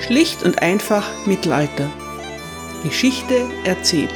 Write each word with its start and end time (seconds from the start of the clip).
Schlicht 0.00 0.42
und 0.42 0.62
einfach 0.62 1.26
Mittelalter. 1.26 1.90
Geschichte 2.82 3.48
erzählt. 3.64 4.10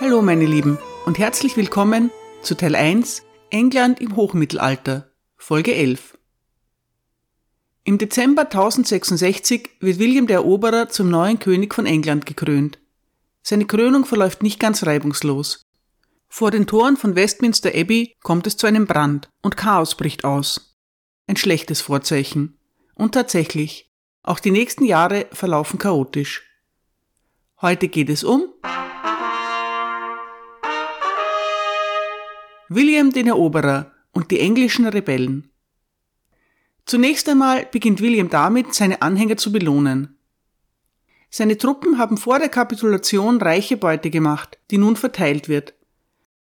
Hallo 0.00 0.22
meine 0.22 0.46
Lieben 0.46 0.78
und 1.04 1.18
herzlich 1.18 1.56
willkommen 1.56 2.10
zu 2.42 2.54
Teil 2.54 2.74
1 2.74 3.22
England 3.50 4.00
im 4.00 4.16
Hochmittelalter, 4.16 5.10
Folge 5.36 5.74
11. 5.74 6.16
Im 7.84 7.98
Dezember 7.98 8.42
1066 8.42 9.68
wird 9.80 9.98
William 9.98 10.26
der 10.26 10.36
Eroberer 10.36 10.88
zum 10.88 11.10
neuen 11.10 11.38
König 11.38 11.74
von 11.74 11.84
England 11.84 12.24
gekrönt. 12.24 12.78
Seine 13.42 13.66
Krönung 13.66 14.06
verläuft 14.06 14.42
nicht 14.42 14.58
ganz 14.58 14.86
reibungslos. 14.86 15.65
Vor 16.28 16.50
den 16.50 16.66
Toren 16.66 16.96
von 16.96 17.14
Westminster 17.14 17.70
Abbey 17.74 18.14
kommt 18.22 18.46
es 18.46 18.56
zu 18.56 18.66
einem 18.66 18.86
Brand 18.86 19.28
und 19.42 19.56
Chaos 19.56 19.96
bricht 19.96 20.24
aus. 20.24 20.76
Ein 21.26 21.36
schlechtes 21.36 21.80
Vorzeichen. 21.80 22.58
Und 22.94 23.12
tatsächlich, 23.12 23.92
auch 24.22 24.40
die 24.40 24.50
nächsten 24.50 24.84
Jahre 24.84 25.26
verlaufen 25.32 25.78
chaotisch. 25.78 26.42
Heute 27.60 27.88
geht 27.88 28.10
es 28.10 28.24
um 28.24 28.52
William 32.68 33.12
den 33.12 33.28
Eroberer 33.28 33.92
und 34.12 34.32
die 34.32 34.40
englischen 34.40 34.86
Rebellen. 34.86 35.52
Zunächst 36.84 37.28
einmal 37.28 37.66
beginnt 37.66 38.00
William 38.00 38.28
damit, 38.28 38.74
seine 38.74 39.02
Anhänger 39.02 39.36
zu 39.36 39.52
belohnen. 39.52 40.18
Seine 41.30 41.58
Truppen 41.58 41.98
haben 41.98 42.16
vor 42.16 42.38
der 42.38 42.48
Kapitulation 42.48 43.40
reiche 43.40 43.76
Beute 43.76 44.10
gemacht, 44.10 44.58
die 44.70 44.78
nun 44.78 44.96
verteilt 44.96 45.48
wird. 45.48 45.74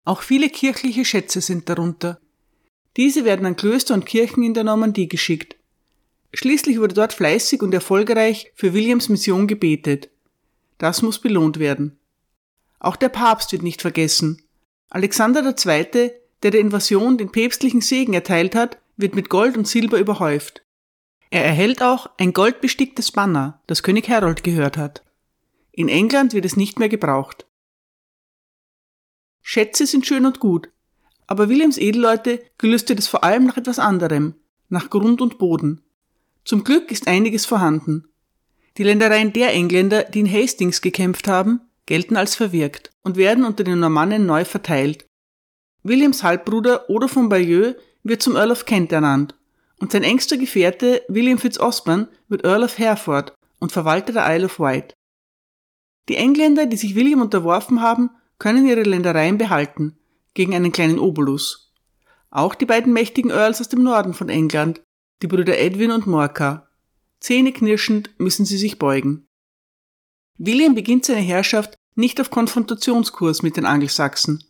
Auch 0.06 0.22
viele 0.22 0.50
kirchliche 0.50 1.06
Schätze 1.06 1.42
sind 1.42 1.70
darunter. 1.70 2.20
Diese 2.98 3.26
werden 3.26 3.46
an 3.46 3.56
Klöster 3.56 3.94
und 3.94 4.06
Kirchen 4.06 4.44
in 4.44 4.54
der 4.54 4.64
Normandie 4.64 5.08
geschickt. 5.08 5.56
Schließlich 6.34 6.80
wurde 6.80 6.96
dort 6.96 7.14
fleißig 7.14 7.62
und 7.62 7.74
erfolgreich 7.74 8.52
für 8.56 8.74
Williams 8.74 9.10
Mission 9.10 9.48
gebetet. 9.48 10.10
Das 10.78 11.02
muss 11.02 11.20
belohnt 11.20 11.60
werden. 11.60 11.98
Auch 12.80 12.96
der 12.96 13.10
Papst 13.10 13.52
wird 13.52 13.64
nicht 13.64 13.82
vergessen. 13.82 14.42
Alexander 14.90 15.44
II., 15.44 16.12
der 16.44 16.52
der 16.52 16.60
Invasion 16.60 17.18
den 17.18 17.32
päpstlichen 17.32 17.82
Segen 17.82 18.14
erteilt 18.14 18.56
hat, 18.56 18.78
wird 18.98 19.16
mit 19.16 19.30
Gold 19.30 19.58
und 19.58 19.68
Silber 19.68 19.98
überhäuft. 19.98 20.64
Er 21.30 21.46
erhält 21.46 21.82
auch 21.82 22.10
ein 22.18 22.34
goldbesticktes 22.34 23.12
Banner, 23.12 23.62
das 23.66 23.82
König 23.82 24.10
Harold 24.10 24.44
gehört 24.44 24.78
hat. 24.78 25.04
In 25.72 25.90
England 25.90 26.34
wird 26.34 26.46
es 26.46 26.58
nicht 26.58 26.78
mehr 26.78 26.90
gebraucht. 26.90 27.48
Schätze 29.44 29.86
sind 29.86 30.08
schön 30.08 30.26
und 30.26 30.40
gut, 30.40 30.70
aber 31.28 31.50
Williams 31.50 31.78
Edelleute 31.78 32.42
gelüstet 32.58 32.98
es 32.98 33.08
vor 33.08 33.24
allem 33.24 33.46
nach 33.46 33.58
etwas 33.58 33.78
anderem, 33.78 34.36
nach 34.70 34.90
Grund 34.90 35.22
und 35.22 35.38
Boden. 35.38 35.82
Zum 36.46 36.64
Glück 36.64 36.92
ist 36.92 37.08
einiges 37.08 37.46
vorhanden. 37.46 38.08
Die 38.78 38.84
Ländereien 38.84 39.34
der 39.34 39.52
Engländer, 39.52 40.04
die 40.04 40.22
in 40.22 40.32
Hastings 40.32 40.82
gekämpft 40.82 41.28
haben, 41.28 41.62
gelten 41.86 42.16
als 42.16 42.36
verwirkt 42.36 42.92
und 43.04 43.18
werden 43.18 43.44
unter 43.44 43.64
den 43.64 43.80
Normannen 43.80 44.26
neu 44.26 44.46
verteilt. 44.46 45.06
Williams 45.84 46.24
Halbbruder 46.24 46.90
Odo 46.90 47.08
von 47.08 47.30
Bayeux 47.30 47.76
wird 48.04 48.24
zum 48.24 48.36
Earl 48.36 48.52
of 48.52 48.66
Kent 48.66 48.92
ernannt 48.92 49.36
und 49.80 49.92
sein 49.92 50.04
engster 50.04 50.38
Gefährte 50.38 51.04
William 51.10 51.38
Fitzosborne 51.38 52.08
wird 52.30 52.46
Earl 52.46 52.64
of 52.64 52.78
Hereford 52.78 53.34
und 53.60 53.74
Verwalter 53.74 54.14
der 54.14 54.34
Isle 54.34 54.46
of 54.46 54.60
Wight. 54.60 54.94
Die 56.10 56.16
Engländer, 56.16 56.66
die 56.66 56.78
sich 56.78 56.96
William 56.96 57.22
unterworfen 57.22 57.82
haben, 57.82 58.10
können 58.44 58.68
ihre 58.68 58.84
Ländereien 58.84 59.38
behalten, 59.38 59.98
gegen 60.34 60.54
einen 60.54 60.74
kleinen 60.74 61.00
Obolus. 61.00 61.72
Auch 62.30 62.56
die 62.56 62.66
beiden 62.66 62.92
mächtigen 62.92 63.32
Earls 63.32 63.62
aus 63.62 63.70
dem 63.70 63.84
Norden 63.84 64.14
von 64.14 64.28
England, 64.28 64.82
die 65.22 65.28
Brüder 65.28 65.58
Edwin 65.58 65.92
und 65.92 66.08
Morcar. 66.08 66.68
Zähneknirschend 67.22 68.10
müssen 68.18 68.44
sie 68.44 68.58
sich 68.58 68.78
beugen. 68.78 69.26
William 70.38 70.76
beginnt 70.76 71.06
seine 71.06 71.22
Herrschaft 71.22 71.76
nicht 71.96 72.20
auf 72.20 72.32
Konfrontationskurs 72.32 73.44
mit 73.44 73.56
den 73.56 73.66
Angelsachsen. 73.66 74.44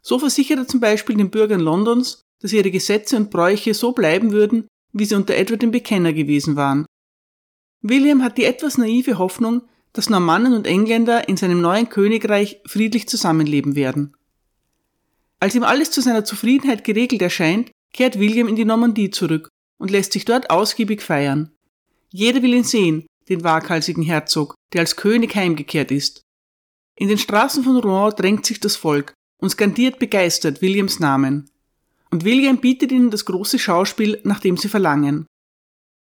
So 0.00 0.18
versichert 0.18 0.60
er 0.60 0.66
zum 0.66 0.80
Beispiel 0.80 1.18
den 1.18 1.28
Bürgern 1.28 1.60
Londons, 1.60 2.22
dass 2.40 2.54
ihre 2.54 2.70
Gesetze 2.70 3.18
und 3.18 3.30
Bräuche 3.30 3.74
so 3.74 3.92
bleiben 3.92 4.32
würden, 4.32 4.68
wie 4.94 5.04
sie 5.04 5.16
unter 5.16 5.34
Edward 5.34 5.60
dem 5.60 5.70
Bekenner 5.70 6.14
gewesen 6.14 6.56
waren. 6.56 6.86
William 7.82 8.22
hat 8.22 8.38
die 8.38 8.44
etwas 8.44 8.78
naive 8.78 9.18
Hoffnung, 9.18 9.68
dass 9.92 10.10
Normannen 10.10 10.52
und 10.52 10.66
Engländer 10.66 11.28
in 11.28 11.36
seinem 11.36 11.60
neuen 11.60 11.88
Königreich 11.88 12.60
friedlich 12.66 13.08
zusammenleben 13.08 13.74
werden. 13.74 14.16
Als 15.40 15.54
ihm 15.54 15.62
alles 15.62 15.90
zu 15.90 16.00
seiner 16.00 16.24
Zufriedenheit 16.24 16.84
geregelt 16.84 17.22
erscheint, 17.22 17.70
kehrt 17.92 18.18
William 18.18 18.48
in 18.48 18.56
die 18.56 18.64
Normandie 18.64 19.10
zurück 19.10 19.48
und 19.78 19.90
lässt 19.90 20.12
sich 20.12 20.24
dort 20.24 20.50
ausgiebig 20.50 21.02
feiern. 21.02 21.52
Jeder 22.10 22.42
will 22.42 22.54
ihn 22.54 22.64
sehen, 22.64 23.06
den 23.28 23.44
waghalsigen 23.44 24.02
Herzog, 24.02 24.54
der 24.72 24.80
als 24.80 24.96
König 24.96 25.34
heimgekehrt 25.34 25.90
ist. 25.90 26.22
In 26.96 27.08
den 27.08 27.18
Straßen 27.18 27.62
von 27.62 27.76
Rouen 27.76 28.14
drängt 28.16 28.44
sich 28.46 28.60
das 28.60 28.76
Volk 28.76 29.14
und 29.40 29.50
skandiert 29.50 29.98
begeistert 29.98 30.62
Williams 30.62 30.98
Namen. 30.98 31.50
Und 32.10 32.24
William 32.24 32.58
bietet 32.58 32.90
ihnen 32.90 33.10
das 33.10 33.24
große 33.24 33.58
Schauspiel, 33.58 34.20
nach 34.24 34.40
dem 34.40 34.56
sie 34.56 34.68
verlangen. 34.68 35.26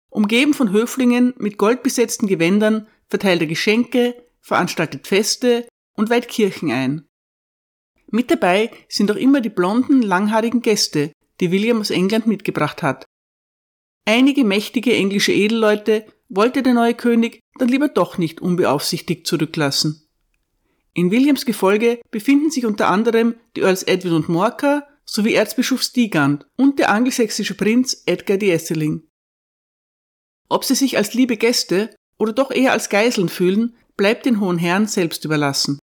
Umgeben 0.09 0.53
von 0.53 0.71
Höflingen 0.71 1.33
mit 1.37 1.57
goldbesetzten 1.57 2.27
Gewändern 2.27 2.87
verteilt 3.09 3.41
er 3.41 3.47
Geschenke, 3.47 4.15
veranstaltet 4.41 5.07
Feste 5.07 5.67
und 5.93 6.09
weiht 6.09 6.27
Kirchen 6.27 6.71
ein. 6.71 7.07
Mit 8.09 8.31
dabei 8.31 8.71
sind 8.87 9.11
auch 9.11 9.15
immer 9.15 9.41
die 9.41 9.49
blonden, 9.49 10.01
langhaarigen 10.01 10.61
Gäste, 10.61 11.11
die 11.39 11.51
William 11.51 11.81
aus 11.81 11.89
England 11.89 12.27
mitgebracht 12.27 12.81
hat. 12.81 13.05
Einige 14.05 14.45
mächtige 14.45 14.95
englische 14.95 15.33
Edelleute 15.33 16.05
wollte 16.29 16.63
der 16.63 16.73
neue 16.73 16.93
König 16.93 17.41
dann 17.59 17.67
lieber 17.67 17.89
doch 17.89 18.17
nicht 18.17 18.41
unbeaufsichtigt 18.41 19.27
zurücklassen. 19.27 20.07
In 20.93 21.11
Williams 21.11 21.45
Gefolge 21.45 22.01
befinden 22.09 22.49
sich 22.49 22.65
unter 22.65 22.87
anderem 22.87 23.35
die 23.55 23.61
Earls 23.61 23.83
Edwin 23.83 24.13
und 24.13 24.29
Morcar 24.29 24.87
sowie 25.05 25.33
Erzbischof 25.33 25.81
Stigand 25.81 26.47
und 26.55 26.79
der 26.79 26.89
angelsächsische 26.89 27.55
Prinz 27.55 28.03
Edgar 28.05 28.37
de 28.37 28.49
Esseling. 28.49 29.03
Ob 30.49 30.63
sie 30.63 30.75
sich 30.75 30.97
als 30.97 31.13
liebe 31.13 31.37
Gäste 31.37 31.95
oder 32.17 32.33
doch 32.33 32.51
eher 32.51 32.71
als 32.71 32.89
Geiseln 32.89 33.29
fühlen, 33.29 33.75
bleibt 33.95 34.25
den 34.25 34.39
hohen 34.39 34.57
Herren 34.57 34.87
selbst 34.87 35.25
überlassen. 35.25 35.79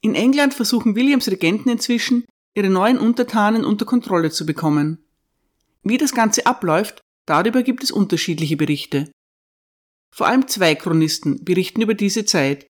In 0.00 0.14
England 0.14 0.54
versuchen 0.54 0.96
Williams 0.96 1.28
Regenten 1.28 1.70
inzwischen, 1.70 2.24
ihre 2.54 2.70
neuen 2.70 2.98
Untertanen 2.98 3.64
unter 3.64 3.84
Kontrolle 3.84 4.30
zu 4.30 4.44
bekommen. 4.44 4.98
Wie 5.82 5.96
das 5.96 6.12
Ganze 6.12 6.46
abläuft, 6.46 7.00
darüber 7.26 7.62
gibt 7.62 7.82
es 7.82 7.90
unterschiedliche 7.90 8.56
Berichte. 8.56 9.10
Vor 10.14 10.26
allem 10.26 10.46
zwei 10.48 10.74
Chronisten 10.74 11.44
berichten 11.44 11.80
über 11.80 11.94
diese 11.94 12.24
Zeit. 12.24 12.66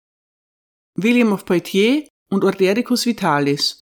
William 0.95 1.31
of 1.31 1.45
Poitiers 1.45 2.07
und 2.29 2.43
Ordericus 2.43 3.05
Vitalis. 3.05 3.79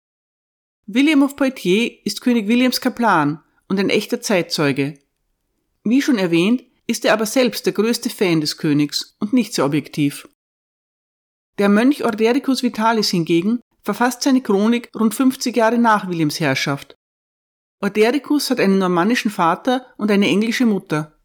William 0.86 1.22
of 1.22 1.36
Poitiers 1.36 1.92
ist 2.04 2.20
König 2.20 2.46
Williams 2.48 2.80
Kaplan 2.80 3.42
und 3.68 3.80
ein 3.80 3.90
echter 3.90 4.20
Zeitzeuge. 4.20 4.98
Wie 5.84 6.02
schon 6.02 6.18
erwähnt, 6.18 6.64
ist 6.86 7.04
er 7.04 7.12
aber 7.12 7.26
selbst 7.26 7.66
der 7.66 7.72
größte 7.72 8.10
Fan 8.10 8.40
des 8.40 8.56
Königs 8.56 9.16
und 9.20 9.32
nicht 9.32 9.54
sehr 9.54 9.64
objektiv. 9.64 10.28
Der 11.58 11.68
Mönch 11.68 12.04
Ordericus 12.04 12.62
Vitalis 12.62 13.10
hingegen 13.10 13.60
verfasst 13.82 14.22
seine 14.22 14.42
Chronik 14.42 14.90
rund 14.94 15.14
50 15.14 15.56
Jahre 15.56 15.78
nach 15.78 16.08
Williams 16.08 16.40
Herrschaft. 16.40 16.96
Ordericus 17.82 18.50
hat 18.50 18.60
einen 18.60 18.78
normannischen 18.78 19.30
Vater 19.30 19.86
und 19.96 20.10
eine 20.10 20.26
englische 20.26 20.66
Mutter. 20.66 21.18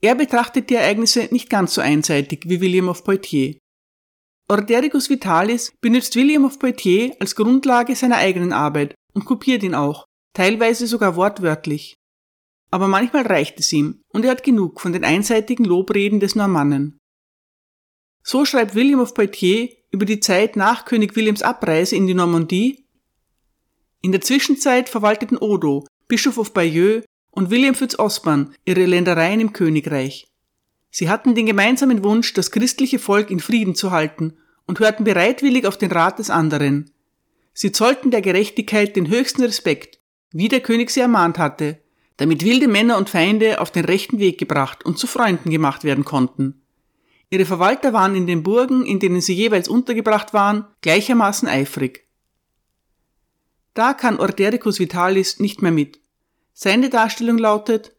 Er 0.00 0.14
betrachtet 0.14 0.70
die 0.70 0.74
Ereignisse 0.74 1.28
nicht 1.30 1.48
ganz 1.48 1.74
so 1.74 1.80
einseitig 1.80 2.44
wie 2.46 2.60
William 2.60 2.88
of 2.88 3.04
Poitiers. 3.04 3.56
Ordericus 4.50 5.08
Vitalis 5.08 5.72
benutzt 5.80 6.16
William 6.16 6.44
of 6.44 6.58
Poitiers 6.58 7.12
als 7.20 7.34
Grundlage 7.34 7.96
seiner 7.96 8.16
eigenen 8.16 8.52
Arbeit 8.52 8.94
und 9.14 9.24
kopiert 9.24 9.62
ihn 9.62 9.74
auch, 9.74 10.04
teilweise 10.34 10.86
sogar 10.86 11.16
wortwörtlich 11.16 11.94
aber 12.74 12.88
manchmal 12.88 13.24
reicht 13.24 13.60
es 13.60 13.72
ihm 13.72 14.00
und 14.08 14.24
er 14.24 14.32
hat 14.32 14.42
genug 14.42 14.80
von 14.80 14.92
den 14.92 15.04
einseitigen 15.04 15.64
Lobreden 15.64 16.18
des 16.18 16.34
Normannen. 16.34 16.98
So 18.24 18.44
schreibt 18.44 18.74
William 18.74 18.98
of 18.98 19.14
Poitiers 19.14 19.70
über 19.92 20.04
die 20.04 20.18
Zeit 20.18 20.56
nach 20.56 20.84
König 20.84 21.14
Williams 21.14 21.42
Abreise 21.42 21.94
in 21.94 22.08
die 22.08 22.14
Normandie. 22.14 22.84
In 24.02 24.10
der 24.10 24.22
Zwischenzeit 24.22 24.88
verwalteten 24.88 25.38
Odo, 25.38 25.86
Bischof 26.08 26.36
of 26.36 26.52
Bayeux 26.52 27.04
und 27.30 27.50
William 27.50 27.76
Fitzosborne 27.76 28.50
ihre 28.64 28.86
Ländereien 28.86 29.38
im 29.38 29.52
Königreich. 29.52 30.26
Sie 30.90 31.08
hatten 31.08 31.36
den 31.36 31.46
gemeinsamen 31.46 32.02
Wunsch, 32.02 32.32
das 32.32 32.50
christliche 32.50 32.98
Volk 32.98 33.30
in 33.30 33.38
Frieden 33.38 33.76
zu 33.76 33.92
halten 33.92 34.36
und 34.66 34.80
hörten 34.80 35.04
bereitwillig 35.04 35.64
auf 35.68 35.78
den 35.78 35.92
Rat 35.92 36.18
des 36.18 36.28
anderen. 36.28 36.90
Sie 37.52 37.70
zollten 37.70 38.10
der 38.10 38.20
Gerechtigkeit 38.20 38.96
den 38.96 39.08
höchsten 39.08 39.42
Respekt, 39.44 40.00
wie 40.32 40.48
der 40.48 40.58
König 40.58 40.90
sie 40.90 40.98
ermahnt 40.98 41.38
hatte, 41.38 41.83
damit 42.16 42.44
wilde 42.44 42.68
Männer 42.68 42.96
und 42.96 43.10
Feinde 43.10 43.60
auf 43.60 43.70
den 43.70 43.84
rechten 43.84 44.18
Weg 44.18 44.38
gebracht 44.38 44.84
und 44.84 44.98
zu 44.98 45.06
Freunden 45.06 45.50
gemacht 45.50 45.84
werden 45.84 46.04
konnten. 46.04 46.62
Ihre 47.30 47.46
Verwalter 47.46 47.92
waren 47.92 48.14
in 48.14 48.26
den 48.26 48.42
Burgen, 48.42 48.86
in 48.86 49.00
denen 49.00 49.20
sie 49.20 49.34
jeweils 49.34 49.68
untergebracht 49.68 50.32
waren, 50.32 50.66
gleichermaßen 50.82 51.48
eifrig. 51.48 52.06
Da 53.74 53.92
kann 53.92 54.20
Ordericus 54.20 54.78
Vitalis 54.78 55.40
nicht 55.40 55.60
mehr 55.60 55.72
mit. 55.72 56.00
Seine 56.52 56.90
Darstellung 56.90 57.38
lautet, 57.38 57.94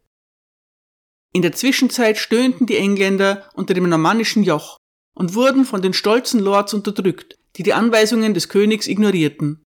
in 1.34 1.42
der 1.42 1.52
Zwischenzeit 1.52 2.18
stöhnten 2.18 2.66
die 2.66 2.78
Engländer 2.78 3.50
unter 3.56 3.74
dem 3.74 3.90
normannischen 3.90 4.44
Joch 4.44 4.78
und 5.16 5.36
wurden 5.36 5.66
von 5.66 5.82
den 5.82 5.92
stolzen 5.92 6.40
Lords 6.40 6.74
unterdrückt, 6.74 7.36
die 7.58 7.64
die 7.64 7.74
Anweisungen 7.74 8.34
des 8.34 8.48
Königs 8.48 8.88
ignorierten. 8.88 9.62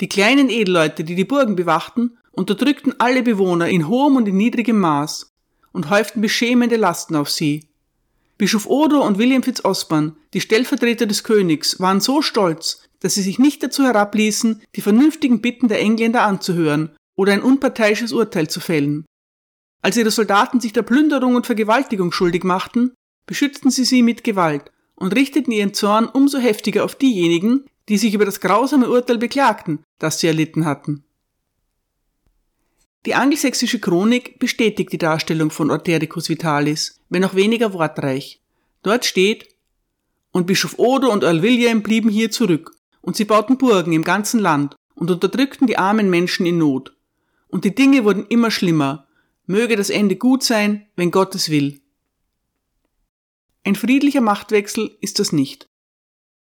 Die 0.00 0.08
kleinen 0.08 0.48
Edelleute, 0.48 1.04
die 1.04 1.14
die 1.14 1.26
Burgen 1.26 1.56
bewachten, 1.56 2.16
unterdrückten 2.32 2.94
alle 2.98 3.22
Bewohner 3.22 3.68
in 3.68 3.88
hohem 3.88 4.16
und 4.16 4.28
in 4.28 4.36
niedrigem 4.36 4.78
Maß 4.78 5.30
und 5.72 5.90
häuften 5.90 6.20
beschämende 6.20 6.76
Lasten 6.76 7.16
auf 7.16 7.30
sie. 7.30 7.68
Bischof 8.38 8.66
Odo 8.66 9.06
und 9.06 9.18
William 9.18 9.42
Fitzosborne, 9.42 10.14
die 10.32 10.40
Stellvertreter 10.40 11.06
des 11.06 11.24
Königs, 11.24 11.78
waren 11.78 12.00
so 12.00 12.22
stolz, 12.22 12.82
dass 13.00 13.14
sie 13.14 13.22
sich 13.22 13.38
nicht 13.38 13.62
dazu 13.62 13.84
herabließen, 13.84 14.62
die 14.76 14.80
vernünftigen 14.80 15.40
Bitten 15.40 15.68
der 15.68 15.80
Engländer 15.80 16.22
anzuhören 16.22 16.90
oder 17.16 17.32
ein 17.32 17.42
unparteiisches 17.42 18.12
Urteil 18.12 18.48
zu 18.48 18.60
fällen. 18.60 19.04
Als 19.82 19.96
ihre 19.96 20.10
Soldaten 20.10 20.60
sich 20.60 20.72
der 20.72 20.82
Plünderung 20.82 21.34
und 21.34 21.46
Vergewaltigung 21.46 22.12
schuldig 22.12 22.44
machten, 22.44 22.92
beschützten 23.26 23.70
sie 23.70 23.84
sie 23.84 24.02
mit 24.02 24.24
Gewalt 24.24 24.70
und 24.94 25.14
richteten 25.14 25.52
ihren 25.52 25.74
Zorn 25.74 26.06
umso 26.06 26.38
heftiger 26.38 26.84
auf 26.84 26.94
diejenigen, 26.94 27.64
die 27.88 27.98
sich 27.98 28.14
über 28.14 28.24
das 28.24 28.40
grausame 28.40 28.88
Urteil 28.88 29.18
beklagten, 29.18 29.82
das 29.98 30.20
sie 30.20 30.26
erlitten 30.26 30.64
hatten. 30.64 31.04
Die 33.06 33.14
angelsächsische 33.14 33.80
Chronik 33.80 34.38
bestätigt 34.38 34.92
die 34.92 34.98
Darstellung 34.98 35.50
von 35.50 35.70
Ordericus 35.70 36.28
Vitalis, 36.28 37.00
wenn 37.08 37.24
auch 37.24 37.34
weniger 37.34 37.72
wortreich. 37.72 38.42
Dort 38.82 39.06
steht, 39.06 39.48
und 40.32 40.46
Bischof 40.46 40.78
Odo 40.78 41.10
und 41.10 41.24
Earl 41.24 41.42
William 41.42 41.82
blieben 41.82 42.10
hier 42.10 42.30
zurück, 42.30 42.76
und 43.00 43.16
sie 43.16 43.24
bauten 43.24 43.56
Burgen 43.56 43.92
im 43.92 44.04
ganzen 44.04 44.38
Land 44.38 44.76
und 44.94 45.10
unterdrückten 45.10 45.66
die 45.66 45.78
armen 45.78 46.10
Menschen 46.10 46.44
in 46.44 46.58
Not. 46.58 46.94
Und 47.48 47.64
die 47.64 47.74
Dinge 47.74 48.04
wurden 48.04 48.26
immer 48.28 48.50
schlimmer. 48.50 49.08
Möge 49.46 49.76
das 49.76 49.90
Ende 49.90 50.16
gut 50.16 50.44
sein, 50.44 50.86
wenn 50.94 51.10
Gott 51.10 51.34
es 51.34 51.48
will. 51.48 51.80
Ein 53.64 53.74
friedlicher 53.74 54.20
Machtwechsel 54.20 54.96
ist 55.00 55.18
das 55.18 55.32
nicht. 55.32 55.66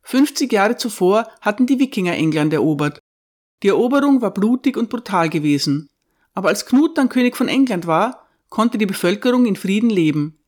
50 0.02 0.52
Jahre 0.52 0.76
zuvor 0.76 1.28
hatten 1.40 1.66
die 1.66 1.78
Wikinger 1.78 2.14
England 2.14 2.52
erobert. 2.52 2.98
Die 3.62 3.68
Eroberung 3.68 4.20
war 4.20 4.34
blutig 4.34 4.76
und 4.76 4.90
brutal 4.90 5.30
gewesen. 5.30 5.88
Aber 6.34 6.48
als 6.48 6.66
Knut 6.66 6.98
dann 6.98 7.08
König 7.08 7.36
von 7.36 7.48
England 7.48 7.86
war, 7.86 8.26
konnte 8.48 8.78
die 8.78 8.86
Bevölkerung 8.86 9.46
in 9.46 9.56
Frieden 9.56 9.90
leben. 9.90 10.38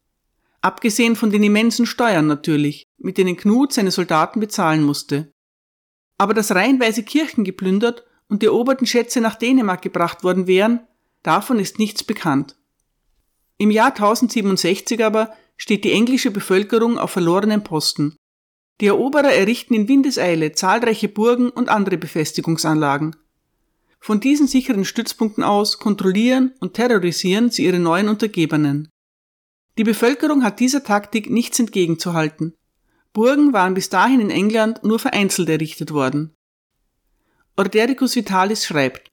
Abgesehen 0.60 1.16
von 1.16 1.30
den 1.30 1.42
immensen 1.42 1.86
Steuern 1.86 2.26
natürlich, 2.26 2.84
mit 2.98 3.18
denen 3.18 3.36
Knut 3.36 3.72
seine 3.72 3.90
Soldaten 3.90 4.40
bezahlen 4.40 4.82
musste. 4.82 5.32
Aber 6.16 6.32
dass 6.32 6.54
reihenweise 6.54 7.02
Kirchen 7.02 7.44
geplündert 7.44 8.04
und 8.28 8.42
die 8.42 8.46
eroberten 8.46 8.86
Schätze 8.86 9.20
nach 9.20 9.34
Dänemark 9.34 9.82
gebracht 9.82 10.24
worden 10.24 10.46
wären, 10.46 10.80
davon 11.22 11.58
ist 11.58 11.78
nichts 11.78 12.04
bekannt. 12.04 12.56
Im 13.58 13.70
Jahr 13.70 13.90
1067 13.90 15.04
aber 15.04 15.34
steht 15.56 15.84
die 15.84 15.92
englische 15.92 16.30
Bevölkerung 16.30 16.98
auf 16.98 17.10
verlorenen 17.10 17.62
Posten. 17.62 18.16
Die 18.80 18.86
Eroberer 18.86 19.32
errichten 19.32 19.74
in 19.74 19.88
Windeseile 19.88 20.52
zahlreiche 20.52 21.08
Burgen 21.08 21.50
und 21.50 21.68
andere 21.68 21.96
Befestigungsanlagen. 21.96 23.14
Von 24.04 24.20
diesen 24.20 24.46
sicheren 24.46 24.84
Stützpunkten 24.84 25.42
aus 25.42 25.78
kontrollieren 25.78 26.52
und 26.60 26.74
terrorisieren 26.74 27.48
sie 27.48 27.64
ihre 27.64 27.78
neuen 27.78 28.10
Untergebenen. 28.10 28.90
Die 29.78 29.82
Bevölkerung 29.82 30.44
hat 30.44 30.60
dieser 30.60 30.84
Taktik 30.84 31.30
nichts 31.30 31.58
entgegenzuhalten. 31.58 32.52
Burgen 33.14 33.54
waren 33.54 33.72
bis 33.72 33.88
dahin 33.88 34.20
in 34.20 34.28
England 34.28 34.84
nur 34.84 34.98
vereinzelt 34.98 35.48
errichtet 35.48 35.90
worden. 35.90 36.34
Ordericus 37.56 38.14
Vitalis 38.14 38.66
schreibt, 38.66 39.10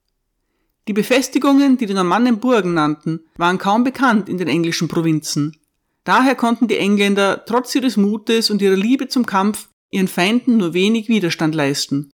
die 0.88 0.92
Befestigungen, 0.92 1.78
die 1.78 1.86
die 1.86 1.94
Normannen 1.94 2.38
Burgen 2.38 2.74
nannten, 2.74 3.20
waren 3.38 3.56
kaum 3.56 3.84
bekannt 3.84 4.28
in 4.28 4.36
den 4.36 4.48
englischen 4.48 4.88
Provinzen. 4.88 5.56
Daher 6.04 6.34
konnten 6.34 6.68
die 6.68 6.76
Engländer 6.76 7.46
trotz 7.46 7.74
ihres 7.74 7.96
Mutes 7.96 8.50
und 8.50 8.60
ihrer 8.60 8.76
Liebe 8.76 9.08
zum 9.08 9.24
Kampf 9.24 9.70
ihren 9.90 10.08
Feinden 10.08 10.58
nur 10.58 10.74
wenig 10.74 11.08
Widerstand 11.08 11.54
leisten. 11.54 12.11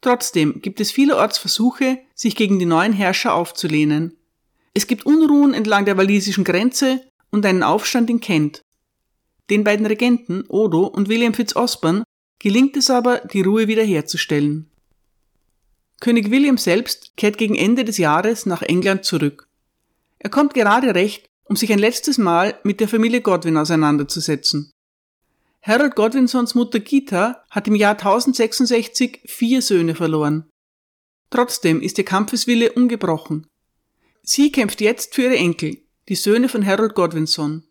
Trotzdem 0.00 0.60
gibt 0.60 0.80
es 0.80 0.92
vielerorts 0.92 1.38
Versuche, 1.38 1.98
sich 2.14 2.36
gegen 2.36 2.58
die 2.58 2.66
neuen 2.66 2.92
Herrscher 2.92 3.34
aufzulehnen. 3.34 4.16
Es 4.74 4.86
gibt 4.86 5.06
Unruhen 5.06 5.54
entlang 5.54 5.84
der 5.84 5.96
walisischen 5.96 6.44
Grenze 6.44 7.00
und 7.30 7.46
einen 7.46 7.62
Aufstand 7.62 8.10
in 8.10 8.20
Kent. 8.20 8.62
Den 9.50 9.64
beiden 9.64 9.86
Regenten, 9.86 10.44
Odo 10.48 10.86
und 10.86 11.08
William 11.08 11.34
Fitzosborne, 11.34 12.04
gelingt 12.38 12.76
es 12.76 12.90
aber, 12.90 13.18
die 13.20 13.42
Ruhe 13.42 13.68
wiederherzustellen. 13.68 14.70
König 16.00 16.30
William 16.30 16.58
selbst 16.58 17.16
kehrt 17.16 17.38
gegen 17.38 17.54
Ende 17.54 17.84
des 17.84 17.96
Jahres 17.96 18.44
nach 18.44 18.62
England 18.62 19.04
zurück. 19.04 19.48
Er 20.18 20.30
kommt 20.30 20.54
gerade 20.54 20.94
recht, 20.94 21.26
um 21.44 21.56
sich 21.56 21.72
ein 21.72 21.78
letztes 21.78 22.18
Mal 22.18 22.58
mit 22.64 22.80
der 22.80 22.88
Familie 22.88 23.22
Godwin 23.22 23.56
auseinanderzusetzen. 23.56 24.72
Harold 25.66 25.96
Godwinsons 25.96 26.54
Mutter 26.54 26.78
Gita 26.78 27.42
hat 27.50 27.66
im 27.66 27.74
Jahr 27.74 27.94
1066 27.94 29.22
vier 29.26 29.60
Söhne 29.60 29.96
verloren. 29.96 30.48
Trotzdem 31.28 31.80
ist 31.80 31.98
ihr 31.98 32.04
Kampfeswille 32.04 32.70
ungebrochen. 32.70 33.48
Sie 34.22 34.52
kämpft 34.52 34.80
jetzt 34.80 35.16
für 35.16 35.22
ihre 35.22 35.36
Enkel, 35.36 35.78
die 36.08 36.14
Söhne 36.14 36.48
von 36.48 36.64
Harold 36.64 36.94
Godwinson. 36.94 37.64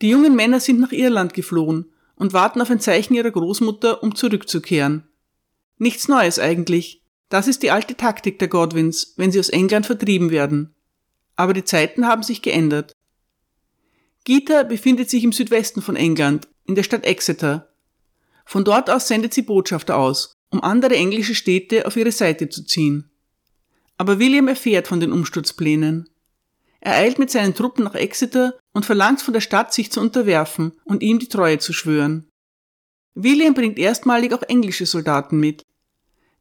Die 0.00 0.10
jungen 0.10 0.36
Männer 0.36 0.60
sind 0.60 0.78
nach 0.78 0.92
Irland 0.92 1.34
geflohen 1.34 1.90
und 2.14 2.34
warten 2.34 2.60
auf 2.60 2.70
ein 2.70 2.78
Zeichen 2.78 3.14
ihrer 3.14 3.32
Großmutter, 3.32 4.00
um 4.04 4.14
zurückzukehren. 4.14 5.08
Nichts 5.78 6.06
Neues 6.06 6.38
eigentlich. 6.38 7.02
Das 7.28 7.48
ist 7.48 7.64
die 7.64 7.72
alte 7.72 7.96
Taktik 7.96 8.38
der 8.38 8.46
Godwins, 8.46 9.14
wenn 9.16 9.32
sie 9.32 9.40
aus 9.40 9.48
England 9.48 9.86
vertrieben 9.86 10.30
werden. 10.30 10.72
Aber 11.34 11.52
die 11.52 11.64
Zeiten 11.64 12.06
haben 12.06 12.22
sich 12.22 12.42
geändert. 12.42 12.92
Gita 14.22 14.62
befindet 14.62 15.10
sich 15.10 15.24
im 15.24 15.32
Südwesten 15.32 15.82
von 15.82 15.96
England, 15.96 16.46
in 16.66 16.74
der 16.74 16.82
Stadt 16.82 17.04
Exeter. 17.04 17.68
Von 18.44 18.64
dort 18.64 18.90
aus 18.90 19.08
sendet 19.08 19.34
sie 19.34 19.42
Botschafter 19.42 19.96
aus, 19.96 20.34
um 20.50 20.62
andere 20.62 20.96
englische 20.96 21.34
Städte 21.34 21.86
auf 21.86 21.96
ihre 21.96 22.12
Seite 22.12 22.48
zu 22.48 22.64
ziehen. 22.64 23.10
Aber 23.98 24.18
William 24.18 24.48
erfährt 24.48 24.88
von 24.88 25.00
den 25.00 25.12
Umsturzplänen. 25.12 26.08
Er 26.80 26.94
eilt 26.94 27.18
mit 27.18 27.30
seinen 27.30 27.54
Truppen 27.54 27.84
nach 27.84 27.94
Exeter 27.94 28.54
und 28.72 28.84
verlangt 28.84 29.22
von 29.22 29.32
der 29.32 29.40
Stadt, 29.40 29.72
sich 29.72 29.92
zu 29.92 30.00
unterwerfen 30.00 30.72
und 30.84 31.02
ihm 31.02 31.18
die 31.20 31.28
Treue 31.28 31.58
zu 31.58 31.72
schwören. 31.72 32.28
William 33.14 33.54
bringt 33.54 33.78
erstmalig 33.78 34.32
auch 34.32 34.42
englische 34.42 34.86
Soldaten 34.86 35.38
mit. 35.38 35.62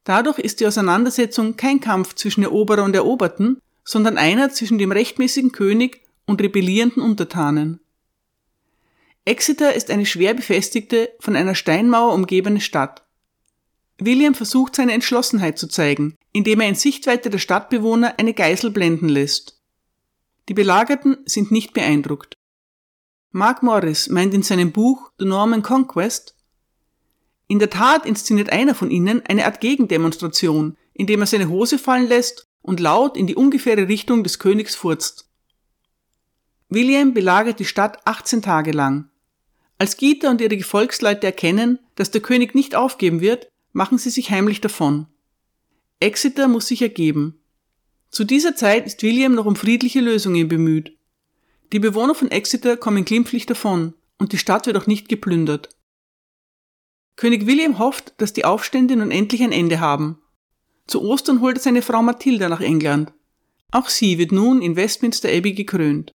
Dadurch 0.04 0.40
ist 0.40 0.60
die 0.60 0.66
Auseinandersetzung 0.66 1.58
kein 1.58 1.80
Kampf 1.80 2.16
zwischen 2.16 2.44
Eroberer 2.44 2.84
und 2.84 2.96
Eroberten, 2.96 3.62
sondern 3.84 4.18
einer 4.18 4.50
zwischen 4.50 4.78
dem 4.78 4.92
rechtmäßigen 4.92 5.52
König 5.52 6.02
und 6.26 6.42
rebellierenden 6.42 7.04
Untertanen. 7.04 7.81
Exeter 9.26 9.74
ist 9.74 9.92
eine 9.92 10.06
schwer 10.06 10.34
befestigte, 10.34 11.14
von 11.20 11.36
einer 11.36 11.56
Steinmauer 11.56 12.14
umgebene 12.14 12.62
Stadt. 12.62 13.06
William 14.00 14.34
versucht 14.34 14.76
seine 14.76 14.94
Entschlossenheit 14.94 15.60
zu 15.60 15.68
zeigen, 15.68 16.18
indem 16.32 16.62
er 16.62 16.70
in 16.70 16.76
Sichtweite 16.76 17.30
der 17.30 17.38
Stadtbewohner 17.38 18.18
eine 18.18 18.34
Geisel 18.34 18.72
blenden 18.72 19.10
lässt. 19.10 19.62
Die 20.50 20.56
Belagerten 20.56 21.18
sind 21.26 21.52
nicht 21.52 21.74
beeindruckt. 21.74 22.36
Mark 23.32 23.62
Morris 23.64 24.10
meint 24.10 24.34
in 24.34 24.44
seinem 24.44 24.72
Buch 24.72 25.12
The 25.20 25.26
Norman 25.26 25.62
Conquest, 25.62 26.36
in 27.52 27.60
der 27.60 27.70
Tat 27.70 28.06
inszeniert 28.06 28.50
einer 28.50 28.74
von 28.74 28.90
ihnen 28.90 29.26
eine 29.26 29.44
Art 29.44 29.60
Gegendemonstration, 29.60 30.78
indem 30.94 31.20
er 31.20 31.26
seine 31.26 31.50
Hose 31.50 31.78
fallen 31.78 32.08
lässt 32.08 32.48
und 32.62 32.80
laut 32.80 33.18
in 33.18 33.28
die 33.28 33.36
ungefähre 33.36 33.90
Richtung 33.90 34.24
des 34.24 34.40
Königs 34.40 34.74
furzt. 34.74 35.30
William 36.70 37.14
belagert 37.14 37.60
die 37.60 37.66
Stadt 37.66 38.00
18 38.08 38.42
Tage 38.42 38.72
lang. 38.72 39.11
Als 39.82 39.98
Gita 39.98 40.30
und 40.30 40.40
ihre 40.42 40.58
Gefolgsleute 40.58 41.26
erkennen, 41.26 41.80
dass 41.96 42.12
der 42.12 42.22
König 42.22 42.54
nicht 42.54 42.76
aufgeben 42.76 43.20
wird, 43.20 43.50
machen 43.74 43.98
sie 43.98 44.12
sich 44.12 44.30
heimlich 44.30 44.62
davon. 44.62 45.08
Exeter 46.00 46.48
muss 46.48 46.68
sich 46.68 46.84
ergeben. 46.84 47.42
Zu 48.12 48.24
dieser 48.24 48.56
Zeit 48.56 48.86
ist 48.86 49.02
William 49.02 49.34
noch 49.34 49.48
um 49.48 49.56
friedliche 49.56 50.00
Lösungen 50.00 50.48
bemüht. 50.48 50.96
Die 51.74 51.80
Bewohner 51.80 52.14
von 52.14 52.30
Exeter 52.30 52.78
kommen 52.78 53.06
glimpflich 53.06 53.48
davon 53.48 53.96
und 54.20 54.34
die 54.34 54.38
Stadt 54.38 54.68
wird 54.68 54.78
auch 54.78 54.86
nicht 54.86 55.10
geplündert. 55.10 55.70
König 57.16 57.48
William 57.48 57.80
hofft, 57.80 58.14
dass 58.18 58.34
die 58.34 58.46
Aufstände 58.46 58.96
nun 58.96 59.10
endlich 59.10 59.42
ein 59.42 59.52
Ende 59.52 59.80
haben. 59.80 60.22
Zu 60.86 61.02
Ostern 61.02 61.42
holt 61.42 61.58
er 61.58 61.64
seine 61.64 61.82
Frau 61.82 62.04
Mathilda 62.04 62.50
nach 62.50 62.62
England. 62.62 63.14
Auch 63.72 63.90
sie 63.90 64.20
wird 64.20 64.32
nun 64.32 64.62
in 64.62 64.76
Westminster 64.76 65.30
Abbey 65.30 65.54
gekrönt. 65.54 66.12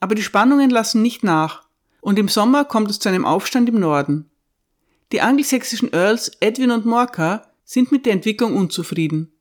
Aber 0.00 0.16
die 0.16 0.24
Spannungen 0.24 0.70
lassen 0.70 1.02
nicht 1.02 1.22
nach 1.22 1.65
und 2.06 2.20
im 2.20 2.28
Sommer 2.28 2.64
kommt 2.64 2.88
es 2.88 3.00
zu 3.00 3.08
einem 3.08 3.24
Aufstand 3.24 3.68
im 3.68 3.80
Norden. 3.80 4.30
Die 5.10 5.22
angelsächsischen 5.22 5.92
Earls 5.92 6.30
Edwin 6.38 6.70
und 6.70 6.86
Morcar 6.86 7.52
sind 7.64 7.90
mit 7.90 8.06
der 8.06 8.12
Entwicklung 8.12 8.54
unzufrieden. 8.54 9.32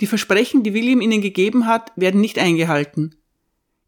Die 0.00 0.08
Versprechen, 0.08 0.64
die 0.64 0.74
William 0.74 1.00
ihnen 1.00 1.20
gegeben 1.20 1.68
hat, 1.68 1.92
werden 1.94 2.20
nicht 2.20 2.40
eingehalten. 2.40 3.14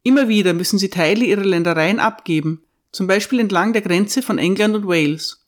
Immer 0.04 0.28
wieder 0.28 0.54
müssen 0.54 0.78
sie 0.78 0.90
Teile 0.90 1.24
ihrer 1.24 1.44
Ländereien 1.44 1.98
abgeben, 1.98 2.62
zum 2.92 3.08
Beispiel 3.08 3.40
entlang 3.40 3.72
der 3.72 3.82
Grenze 3.82 4.22
von 4.22 4.38
England 4.38 4.76
und 4.76 4.86
Wales. 4.86 5.44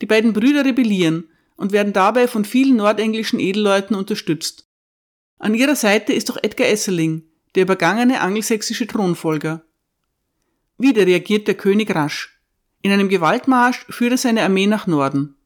Die 0.00 0.06
beiden 0.06 0.32
Brüder 0.32 0.64
rebellieren 0.64 1.28
und 1.56 1.72
werden 1.72 1.92
dabei 1.92 2.28
von 2.28 2.46
vielen 2.46 2.76
nordenglischen 2.76 3.40
Edelleuten 3.40 3.94
unterstützt. 3.94 4.66
An 5.38 5.54
ihrer 5.54 5.76
Seite 5.76 6.14
ist 6.14 6.30
auch 6.30 6.38
Edgar 6.42 6.68
Esseling, 6.68 7.24
der 7.56 7.64
übergangene 7.64 8.22
angelsächsische 8.22 8.86
Thronfolger. 8.86 9.66
Wieder 10.80 11.06
reagiert 11.06 11.46
der 11.46 11.56
König 11.56 11.94
rasch. 11.94 12.40
In 12.80 12.90
einem 12.90 13.10
Gewaltmarsch 13.10 13.84
führt 13.90 14.12
er 14.12 14.16
seine 14.16 14.42
Armee 14.42 14.66
nach 14.66 14.86
Norden. 14.86 15.36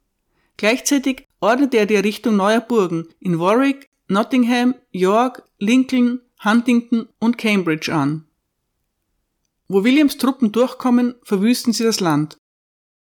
Gleichzeitig 0.56 1.26
ordnete 1.40 1.76
er 1.78 1.86
die 1.86 1.96
Errichtung 1.96 2.36
neuer 2.36 2.60
Burgen 2.60 3.08
in 3.18 3.40
Warwick, 3.40 3.90
Nottingham, 4.06 4.76
York, 4.92 5.42
Lincoln, 5.58 6.20
Huntington 6.44 7.08
und 7.18 7.36
Cambridge 7.36 7.92
an. 7.92 8.28
Wo 9.66 9.82
Williams 9.82 10.18
Truppen 10.18 10.52
durchkommen, 10.52 11.16
verwüsten 11.24 11.72
sie 11.72 11.82
das 11.82 11.98
Land. 11.98 12.38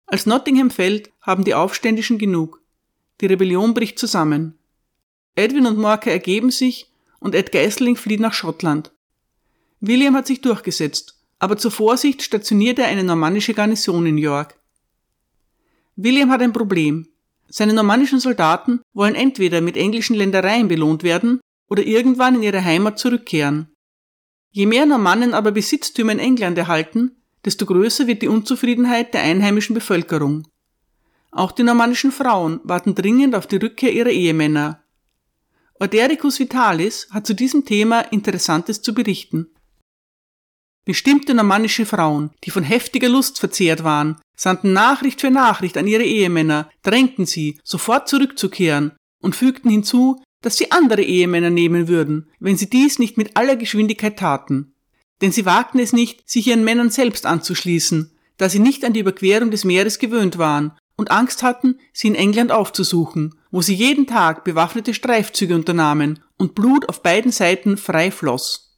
Als 0.06 0.25
Nottingham 0.25 0.71
fällt, 0.71 1.11
haben 1.21 1.42
die 1.42 1.54
Aufständischen 1.54 2.18
genug. 2.18 2.62
Die 3.21 3.26
Rebellion 3.26 3.75
bricht 3.75 3.99
zusammen. 3.99 4.56
Edwin 5.35 5.66
und 5.66 5.78
Morka 5.78 6.11
ergeben 6.11 6.52
sich 6.52 6.92
und 7.18 7.35
Edgar 7.35 7.62
Essling 7.62 7.97
flieht 7.97 8.21
nach 8.21 8.35
Schottland. 8.35 8.92
William 9.80 10.14
hat 10.14 10.28
sich 10.28 10.42
durchgesetzt, 10.42 11.24
aber 11.45 11.59
zur 11.59 11.71
Vorsicht 11.71 12.23
stationiert 12.23 12.79
er 12.79 12.87
eine 12.87 13.05
normannische 13.05 13.53
Garnison 13.53 14.07
in 14.07 14.17
York. 14.17 14.59
William 15.95 16.31
hat 16.31 16.41
ein 16.41 16.55
Problem. 16.55 17.07
Seine 17.51 17.75
normannischen 17.75 18.19
Soldaten 18.19 18.81
wollen 18.95 19.15
entweder 19.15 19.61
mit 19.61 19.77
englischen 19.77 20.17
Ländereien 20.17 20.69
belohnt 20.69 21.03
werden 21.03 21.41
oder 21.69 21.83
irgendwann 21.83 22.37
in 22.37 22.45
ihre 22.45 22.65
Heimat 22.65 22.99
zurückkehren. 22.99 23.69
Je 24.53 24.65
mehr 24.65 24.87
Normannen 24.87 25.35
aber 25.35 25.53
Besitztümer 25.53 26.13
in 26.13 26.19
England 26.19 26.57
erhalten, 26.57 27.15
desto 27.45 27.67
größer 27.67 28.07
wird 28.07 28.23
die 28.23 28.29
Unzufriedenheit 28.29 29.13
der 29.13 29.21
einheimischen 29.21 29.75
Bevölkerung. 29.75 30.49
Auch 31.31 31.53
die 31.53 31.63
normannischen 31.63 32.11
Frauen 32.11 32.61
warten 32.65 32.95
dringend 32.95 33.35
auf 33.35 33.47
die 33.47 33.57
Rückkehr 33.57 33.93
ihrer 33.93 34.09
Ehemänner. 34.09 34.83
Ordericus 35.79 36.39
Vitalis 36.39 37.07
hat 37.11 37.27
zu 37.27 37.35
diesem 37.35 37.67
Thema 37.67 38.01
Interessantes 38.01 38.81
zu 38.81 38.95
berichten. 38.95 39.53
Bestimmte 40.85 41.35
normannische 41.35 41.87
Frauen, 41.87 42.31
die 42.45 42.50
von 42.50 42.62
heftiger 42.62 43.09
Lust 43.09 43.41
verzehrt 43.41 43.85
waren, 43.85 44.21
sandten 44.37 44.73
Nachricht 44.73 45.21
für 45.21 45.31
Nachricht 45.31 45.79
an 45.79 45.87
ihre 45.87 46.05
Ehemänner, 46.05 46.69
drängten 46.83 47.25
sie, 47.25 47.59
sofort 47.64 48.09
zurückzukehren 48.09 48.93
und 49.23 49.35
fügten 49.35 49.71
hinzu, 49.71 50.23
dass 50.43 50.59
sie 50.59 50.71
andere 50.71 51.03
Ehemänner 51.03 51.49
nehmen 51.49 51.88
würden, 51.88 52.31
wenn 52.38 52.59
sie 52.59 52.69
dies 52.69 52.99
nicht 52.99 53.17
mit 53.17 53.37
aller 53.37 53.57
Geschwindigkeit 53.57 54.19
taten. 54.19 54.75
Denn 55.23 55.33
sie 55.33 55.47
wagten 55.47 55.79
es 55.79 55.95
nicht, 55.95 56.29
sich 56.29 56.47
ihren 56.47 56.64
Männern 56.64 56.91
selbst 56.91 57.25
anzuschließen, 57.25 58.12
da 58.37 58.50
sie 58.50 58.59
nicht 58.59 58.85
an 58.85 58.93
die 58.93 59.00
Überquerung 59.00 59.50
des 59.50 59.64
Meeres 59.64 59.99
gewöhnt 59.99 60.37
waren 60.37 60.73
und 60.97 61.11
Angst 61.11 61.43
hatten, 61.43 61.79
sie 61.95 62.09
in 62.09 62.14
England 62.14 62.53
aufzusuchen, 62.53 63.35
wo 63.50 63.62
sie 63.62 63.75
jeden 63.75 64.07
Tag 64.07 64.45
bewaffnete 64.45 64.93
Streifzüge 64.93 65.55
unternahmen 65.55 66.23
und 66.37 66.55
Blut 66.55 66.88
auf 66.91 67.03
beiden 67.03 67.33
Seiten 67.33 67.79
frei 67.79 68.11
floss. 68.11 68.74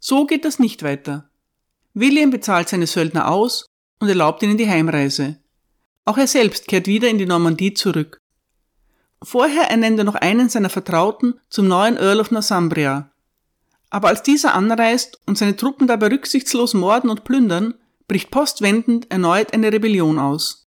So 0.00 0.26
geht 0.26 0.44
das 0.44 0.58
nicht 0.58 0.82
weiter. 0.82 1.30
William 1.92 2.30
bezahlt 2.30 2.68
seine 2.68 2.86
Söldner 2.86 3.30
aus 3.30 3.66
und 3.98 4.08
erlaubt 4.08 4.42
ihnen 4.42 4.56
die 4.56 4.68
Heimreise. 4.68 5.38
Auch 6.06 6.16
er 6.16 6.26
selbst 6.26 6.66
kehrt 6.66 6.86
wieder 6.86 7.08
in 7.08 7.18
die 7.18 7.26
Normandie 7.26 7.74
zurück. 7.74 8.18
Vorher 9.22 9.70
ernennt 9.70 9.98
er 9.98 10.04
noch 10.04 10.14
einen 10.14 10.48
seiner 10.48 10.70
Vertrauten 10.70 11.38
zum 11.50 11.68
neuen 11.68 11.98
Earl 11.98 12.20
of 12.20 12.30
Northumbria. 12.30 13.12
Aber 13.90 14.08
als 14.08 14.22
dieser 14.22 14.54
anreist 14.54 15.20
und 15.26 15.36
seine 15.36 15.56
Truppen 15.56 15.86
dabei 15.86 16.06
rücksichtslos 16.08 16.72
morden 16.72 17.10
und 17.10 17.24
plündern, 17.24 17.74
bricht 18.08 18.30
postwendend 18.30 19.10
erneut 19.10 19.52
eine 19.52 19.70
Rebellion 19.70 20.18
aus. 20.18 20.66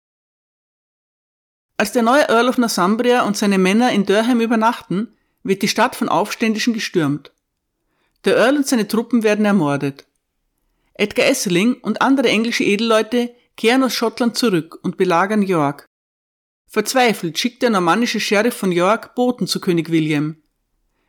Als 1.75 1.91
der 1.91 2.03
neue 2.03 2.29
Earl 2.29 2.47
of 2.47 2.57
Northumbria 2.57 3.23
und 3.23 3.35
seine 3.35 3.57
Männer 3.57 3.91
in 3.91 4.05
Durham 4.05 4.39
übernachten, 4.39 5.13
wird 5.43 5.61
die 5.61 5.67
Stadt 5.67 5.95
von 5.95 6.09
Aufständischen 6.09 6.73
gestürmt. 6.73 7.31
Der 8.27 8.35
Earl 8.35 8.57
und 8.57 8.67
seine 8.67 8.89
Truppen 8.89 9.23
werden 9.23 9.45
ermordet. 9.45 10.05
Edgar 10.95 11.27
Esseling 11.27 11.75
und 11.75 12.01
andere 12.01 12.27
englische 12.27 12.65
Edelleute 12.65 13.33
kehren 13.55 13.83
aus 13.83 13.93
Schottland 13.93 14.35
zurück 14.35 14.77
und 14.81 14.97
belagern 14.97 15.41
York. 15.41 15.85
Verzweifelt 16.69 17.39
schickt 17.39 17.61
der 17.61 17.69
normannische 17.69 18.19
Sheriff 18.19 18.53
von 18.53 18.73
York 18.73 19.15
Boten 19.15 19.47
zu 19.47 19.61
König 19.61 19.91
William. 19.91 20.35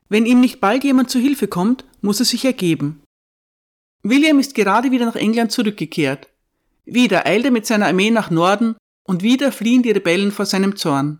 Wenn 0.09 0.27
ihm 0.27 0.41
nicht 0.41 0.61
bald 0.61 0.85
jemand 0.85 1.11
zu 1.11 1.19
Hilfe 1.19 1.49
kommt, 1.49 1.85
muss 2.03 2.21
er 2.21 2.25
sich 2.25 2.45
ergeben. 2.45 3.03
William 4.05 4.39
ist 4.39 4.55
gerade 4.55 4.93
wieder 4.93 5.07
nach 5.07 5.17
England 5.17 5.51
zurückgekehrt. 5.51 6.29
Wieder 6.85 7.27
eilt 7.27 7.47
er 7.47 7.51
mit 7.51 7.67
seiner 7.67 7.89
Armee 7.89 8.13
nach 8.13 8.31
Norden 8.31 8.77
und 9.03 9.25
wieder 9.25 9.51
fliehen 9.51 9.83
die 9.83 9.91
Rebellen 9.91 10.31
vor 10.31 10.47
seinem 10.47 10.77
Zorn. 10.77 11.19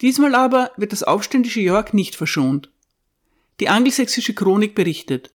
Diesmal 0.00 0.34
aber 0.34 0.72
wird 0.76 0.90
das 0.90 1.04
aufständische 1.04 1.60
York 1.60 1.94
nicht 1.94 2.16
verschont. 2.16 2.68
Die 3.60 3.68
angelsächsische 3.68 4.34
Chronik 4.34 4.74
berichtet. 4.74 5.34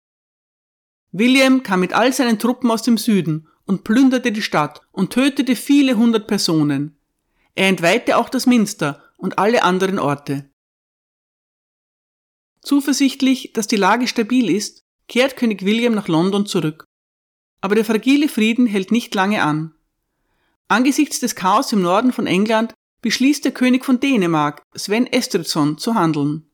William 1.12 1.62
kam 1.62 1.80
mit 1.80 1.92
all 1.92 2.12
seinen 2.12 2.38
Truppen 2.38 2.70
aus 2.70 2.82
dem 2.82 2.96
Süden 2.96 3.46
und 3.66 3.84
plünderte 3.84 4.32
die 4.32 4.42
Stadt 4.42 4.80
und 4.92 5.12
tötete 5.12 5.56
viele 5.56 5.96
hundert 5.96 6.26
Personen. 6.26 6.98
Er 7.54 7.68
entweihte 7.68 8.16
auch 8.16 8.28
das 8.28 8.46
Minster 8.46 9.02
und 9.18 9.38
alle 9.38 9.62
anderen 9.62 9.98
Orte. 9.98 10.50
Zuversichtlich, 12.62 13.52
dass 13.52 13.66
die 13.66 13.76
Lage 13.76 14.08
stabil 14.08 14.50
ist, 14.50 14.80
kehrt 15.06 15.36
König 15.36 15.64
William 15.64 15.94
nach 15.94 16.08
London 16.08 16.46
zurück. 16.46 16.84
Aber 17.60 17.74
der 17.74 17.84
fragile 17.84 18.28
Frieden 18.28 18.66
hält 18.66 18.90
nicht 18.90 19.14
lange 19.14 19.42
an. 19.42 19.74
Angesichts 20.66 21.20
des 21.20 21.36
Chaos 21.36 21.72
im 21.72 21.82
Norden 21.82 22.12
von 22.12 22.26
England 22.26 22.72
beschließt 23.02 23.44
der 23.44 23.52
König 23.52 23.84
von 23.84 24.00
Dänemark, 24.00 24.62
Sven 24.74 25.06
Estridsson, 25.06 25.76
zu 25.76 25.94
handeln. 25.94 26.50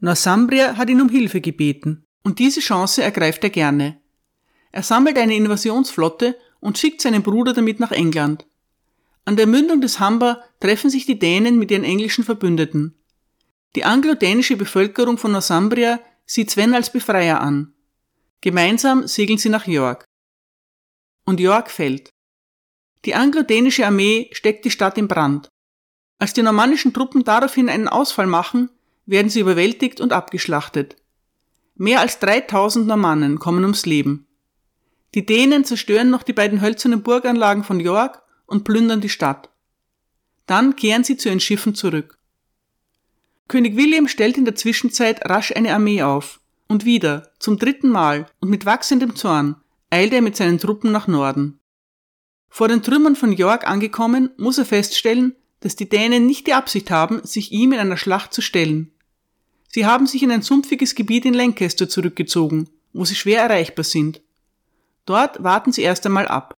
Northumbria 0.00 0.76
hat 0.76 0.90
ihn 0.90 1.00
um 1.00 1.08
Hilfe 1.08 1.40
gebeten, 1.40 2.04
und 2.22 2.38
diese 2.38 2.60
Chance 2.60 3.02
ergreift 3.02 3.42
er 3.44 3.50
gerne. 3.50 4.00
Er 4.72 4.82
sammelt 4.82 5.16
eine 5.16 5.34
Invasionsflotte 5.34 6.36
und 6.60 6.78
schickt 6.78 7.00
seinen 7.00 7.22
Bruder 7.22 7.52
damit 7.52 7.80
nach 7.80 7.92
England. 7.92 8.46
An 9.24 9.36
der 9.36 9.46
Mündung 9.46 9.80
des 9.80 9.98
Humber 9.98 10.44
treffen 10.60 10.90
sich 10.90 11.06
die 11.06 11.18
Dänen 11.18 11.58
mit 11.58 11.70
ihren 11.70 11.84
englischen 11.84 12.24
Verbündeten. 12.24 12.94
Die 13.74 13.84
anglo-dänische 13.84 14.56
Bevölkerung 14.56 15.18
von 15.18 15.32
Northumbria 15.32 16.00
sieht 16.26 16.50
Sven 16.50 16.74
als 16.74 16.90
Befreier 16.90 17.40
an. 17.40 17.74
Gemeinsam 18.40 19.06
segeln 19.06 19.38
sie 19.38 19.48
nach 19.48 19.66
York. 19.66 20.04
Und 21.24 21.40
York 21.40 21.70
fällt. 21.70 22.10
Die 23.04 23.14
anglo-dänische 23.14 23.86
Armee 23.86 24.28
steckt 24.32 24.64
die 24.64 24.70
Stadt 24.70 24.98
in 24.98 25.08
Brand. 25.08 25.48
Als 26.18 26.32
die 26.32 26.42
normannischen 26.42 26.92
Truppen 26.92 27.24
daraufhin 27.24 27.68
einen 27.68 27.88
Ausfall 27.88 28.26
machen, 28.26 28.70
werden 29.06 29.30
sie 29.30 29.40
überwältigt 29.40 30.00
und 30.00 30.12
abgeschlachtet. 30.12 30.96
Mehr 31.76 32.00
als 32.00 32.18
3000 32.18 32.86
Normannen 32.86 33.38
kommen 33.38 33.62
ums 33.62 33.86
Leben. 33.86 34.26
Die 35.14 35.24
Dänen 35.24 35.64
zerstören 35.64 36.10
noch 36.10 36.22
die 36.22 36.32
beiden 36.32 36.60
hölzernen 36.60 37.02
Burganlagen 37.02 37.64
von 37.64 37.80
York 37.80 38.22
und 38.46 38.64
plündern 38.64 39.00
die 39.00 39.08
Stadt. 39.08 39.50
Dann 40.46 40.76
kehren 40.76 41.04
sie 41.04 41.16
zu 41.16 41.28
ihren 41.28 41.40
Schiffen 41.40 41.74
zurück. 41.74 42.18
König 43.48 43.76
William 43.76 44.08
stellt 44.08 44.36
in 44.36 44.44
der 44.44 44.56
Zwischenzeit 44.56 45.24
rasch 45.28 45.52
eine 45.54 45.72
Armee 45.72 46.02
auf, 46.02 46.40
und 46.68 46.84
wieder, 46.84 47.30
zum 47.38 47.58
dritten 47.58 47.90
Mal 47.90 48.26
und 48.40 48.50
mit 48.50 48.66
wachsendem 48.66 49.14
Zorn, 49.14 49.56
eilt 49.90 50.12
er 50.12 50.22
mit 50.22 50.36
seinen 50.36 50.58
Truppen 50.58 50.90
nach 50.90 51.06
Norden. 51.06 51.60
Vor 52.48 52.68
den 52.68 52.82
Trümmern 52.82 53.16
von 53.16 53.32
York 53.32 53.66
angekommen, 53.66 54.30
muss 54.36 54.58
er 54.58 54.64
feststellen, 54.64 55.36
dass 55.60 55.76
die 55.76 55.88
Dänen 55.88 56.26
nicht 56.26 56.46
die 56.46 56.54
Absicht 56.54 56.90
haben, 56.90 57.24
sich 57.24 57.52
ihm 57.52 57.72
in 57.72 57.78
einer 57.78 57.96
Schlacht 57.96 58.32
zu 58.32 58.40
stellen. 58.40 58.92
Sie 59.68 59.86
haben 59.86 60.06
sich 60.06 60.22
in 60.22 60.30
ein 60.30 60.42
sumpfiges 60.42 60.94
Gebiet 60.94 61.24
in 61.24 61.34
Lancaster 61.34 61.88
zurückgezogen, 61.88 62.68
wo 62.92 63.04
sie 63.04 63.14
schwer 63.14 63.42
erreichbar 63.42 63.84
sind. 63.84 64.22
Dort 65.04 65.42
warten 65.42 65.72
sie 65.72 65.82
erst 65.82 66.06
einmal 66.06 66.28
ab. 66.28 66.54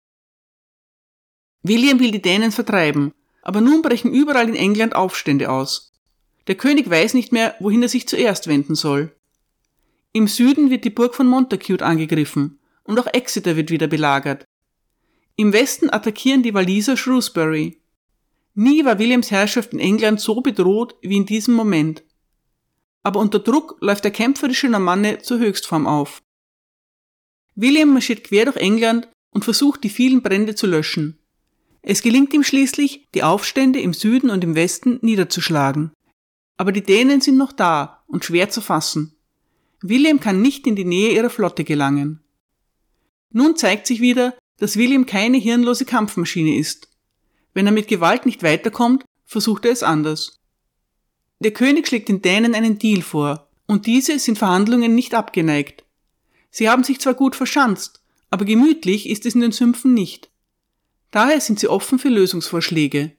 William 1.62 1.98
will 1.98 2.12
die 2.12 2.22
Dänen 2.22 2.52
vertreiben, 2.52 3.12
aber 3.42 3.60
nun 3.60 3.82
brechen 3.82 4.12
überall 4.12 4.48
in 4.48 4.54
England 4.54 4.94
Aufstände 4.94 5.50
aus. 5.50 5.92
Der 6.46 6.54
König 6.54 6.88
weiß 6.88 7.14
nicht 7.14 7.32
mehr, 7.32 7.54
wohin 7.60 7.82
er 7.82 7.88
sich 7.88 8.08
zuerst 8.08 8.46
wenden 8.46 8.74
soll. 8.74 9.14
Im 10.12 10.26
Süden 10.26 10.70
wird 10.70 10.84
die 10.84 10.90
Burg 10.90 11.14
von 11.14 11.26
Montacute 11.26 11.84
angegriffen 11.84 12.58
und 12.84 12.98
auch 12.98 13.06
Exeter 13.06 13.56
wird 13.56 13.70
wieder 13.70 13.86
belagert. 13.86 14.44
Im 15.36 15.52
Westen 15.52 15.90
attackieren 15.90 16.42
die 16.42 16.54
Waliser 16.54 16.96
Shrewsbury. 16.96 17.80
Nie 18.54 18.84
war 18.84 18.98
Williams 18.98 19.30
Herrschaft 19.30 19.72
in 19.72 19.78
England 19.78 20.20
so 20.20 20.40
bedroht 20.40 20.96
wie 21.02 21.16
in 21.16 21.26
diesem 21.26 21.54
Moment. 21.54 22.02
Aber 23.08 23.20
unter 23.20 23.38
Druck 23.38 23.78
läuft 23.80 24.04
der 24.04 24.10
kämpferische 24.10 24.68
Normanne 24.68 25.20
zur 25.20 25.38
Höchstform 25.38 25.86
auf. 25.86 26.20
William 27.54 27.94
marschiert 27.94 28.22
quer 28.22 28.44
durch 28.44 28.58
England 28.58 29.08
und 29.30 29.46
versucht 29.46 29.82
die 29.82 29.88
vielen 29.88 30.20
Brände 30.20 30.54
zu 30.54 30.66
löschen. 30.66 31.18
Es 31.80 32.02
gelingt 32.02 32.34
ihm 32.34 32.44
schließlich, 32.44 33.08
die 33.14 33.22
Aufstände 33.22 33.80
im 33.80 33.94
Süden 33.94 34.28
und 34.28 34.44
im 34.44 34.54
Westen 34.54 34.98
niederzuschlagen. 35.00 35.90
Aber 36.58 36.70
die 36.70 36.82
Dänen 36.82 37.22
sind 37.22 37.38
noch 37.38 37.52
da 37.52 38.04
und 38.08 38.26
schwer 38.26 38.50
zu 38.50 38.60
fassen. 38.60 39.16
William 39.80 40.20
kann 40.20 40.42
nicht 40.42 40.66
in 40.66 40.76
die 40.76 40.84
Nähe 40.84 41.14
ihrer 41.14 41.30
Flotte 41.30 41.64
gelangen. 41.64 42.22
Nun 43.30 43.56
zeigt 43.56 43.86
sich 43.86 44.02
wieder, 44.02 44.36
dass 44.58 44.76
William 44.76 45.06
keine 45.06 45.38
hirnlose 45.38 45.86
Kampfmaschine 45.86 46.58
ist. 46.58 46.90
Wenn 47.54 47.64
er 47.64 47.72
mit 47.72 47.88
Gewalt 47.88 48.26
nicht 48.26 48.42
weiterkommt, 48.42 49.06
versucht 49.24 49.64
er 49.64 49.72
es 49.72 49.82
anders. 49.82 50.37
Der 51.40 51.52
König 51.52 51.86
schlägt 51.86 52.08
den 52.08 52.22
Dänen 52.22 52.54
einen 52.54 52.78
Deal 52.78 53.02
vor, 53.02 53.48
und 53.66 53.86
diese 53.86 54.18
sind 54.18 54.38
Verhandlungen 54.38 54.94
nicht 54.94 55.14
abgeneigt. 55.14 55.84
Sie 56.50 56.68
haben 56.68 56.84
sich 56.84 57.00
zwar 57.00 57.14
gut 57.14 57.36
verschanzt, 57.36 58.02
aber 58.30 58.44
gemütlich 58.44 59.08
ist 59.08 59.26
es 59.26 59.34
in 59.34 59.42
den 59.42 59.52
Sümpfen 59.52 59.94
nicht. 59.94 60.30
Daher 61.10 61.40
sind 61.40 61.60
sie 61.60 61.68
offen 61.68 61.98
für 61.98 62.08
Lösungsvorschläge. 62.08 63.12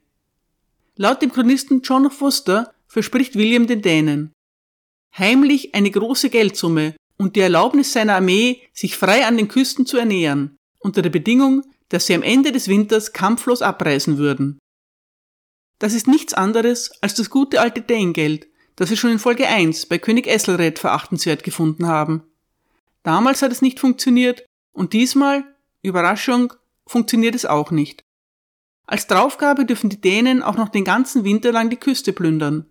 Laut 0.96 1.22
dem 1.22 1.32
Chronisten 1.32 1.82
John 1.82 2.10
Foster 2.10 2.74
verspricht 2.86 3.36
William 3.36 3.66
den 3.66 3.82
Dänen 3.82 4.32
heimlich 5.16 5.74
eine 5.74 5.90
große 5.90 6.30
Geldsumme 6.30 6.94
und 7.16 7.36
die 7.36 7.40
Erlaubnis 7.40 7.92
seiner 7.92 8.16
Armee, 8.16 8.62
sich 8.72 8.96
frei 8.96 9.26
an 9.26 9.36
den 9.36 9.48
Küsten 9.48 9.86
zu 9.86 9.98
ernähren, 9.98 10.56
unter 10.78 11.02
der 11.02 11.10
Bedingung, 11.10 11.64
dass 11.88 12.06
sie 12.06 12.14
am 12.14 12.22
Ende 12.22 12.52
des 12.52 12.68
Winters 12.68 13.12
kampflos 13.12 13.62
abreisen 13.62 14.18
würden. 14.18 14.58
Das 15.80 15.94
ist 15.94 16.06
nichts 16.06 16.34
anderes 16.34 16.92
als 17.00 17.14
das 17.14 17.30
gute 17.30 17.58
alte 17.58 17.80
Dänengeld, 17.80 18.46
das 18.76 18.90
wir 18.90 18.98
schon 18.98 19.12
in 19.12 19.18
Folge 19.18 19.48
1 19.48 19.86
bei 19.86 19.98
König 19.98 20.26
Esselred 20.26 20.78
verachtenswert 20.78 21.42
gefunden 21.42 21.86
haben. 21.86 22.22
Damals 23.02 23.40
hat 23.40 23.50
es 23.50 23.62
nicht 23.62 23.80
funktioniert 23.80 24.44
und 24.72 24.92
diesmal, 24.92 25.42
Überraschung, 25.82 26.52
funktioniert 26.86 27.34
es 27.34 27.46
auch 27.46 27.70
nicht. 27.70 28.04
Als 28.86 29.06
Draufgabe 29.06 29.64
dürfen 29.64 29.88
die 29.88 30.00
Dänen 30.00 30.42
auch 30.42 30.56
noch 30.56 30.68
den 30.68 30.84
ganzen 30.84 31.24
Winter 31.24 31.50
lang 31.50 31.70
die 31.70 31.76
Küste 31.76 32.12
plündern. 32.12 32.66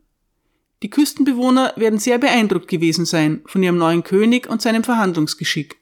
Die 0.83 0.91
Küstenbewohner 0.91 1.73
werden 1.77 1.97
sehr 1.97 2.19
beeindruckt 2.19 2.67
gewesen 2.67 3.05
sein 3.05 3.41
von 3.47 3.63
ihrem 3.63 3.79
neuen 3.79 4.03
König 4.03 4.47
und 4.47 4.61
seinem 4.61 4.83
Verhandlungsgeschick. 4.83 5.77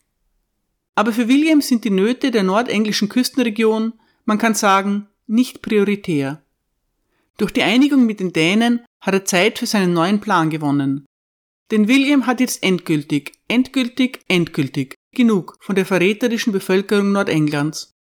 Aber 0.96 1.12
für 1.12 1.28
William 1.28 1.60
sind 1.62 1.84
die 1.84 1.90
Nöte 1.90 2.32
der 2.32 2.44
nordenglischen 2.44 3.10
Küstenregion, 3.10 3.94
man 4.24 4.38
kann 4.38 4.56
sagen, 4.56 5.08
nicht 5.28 5.62
prioritär. 5.62 6.42
Durch 7.38 7.52
die 7.52 7.64
Einigung 7.64 8.06
mit 8.06 8.20
den 8.20 8.34
Dänen 8.34 8.84
hat 9.00 9.14
er 9.14 9.26
Zeit 9.26 9.60
für 9.60 9.68
seinen 9.68 9.94
neuen 9.94 10.20
Plan 10.20 10.50
gewonnen. 10.50 11.06
Denn 11.72 11.88
William 11.88 12.26
hat 12.26 12.40
jetzt 12.40 12.64
endgültig, 12.64 13.34
endgültig, 13.48 14.22
endgültig 14.28 14.96
genug 15.14 15.58
von 15.60 15.76
der 15.76 15.86
verräterischen 15.86 16.54
Bevölkerung 16.54 17.12
Nordenglands. 17.12 17.92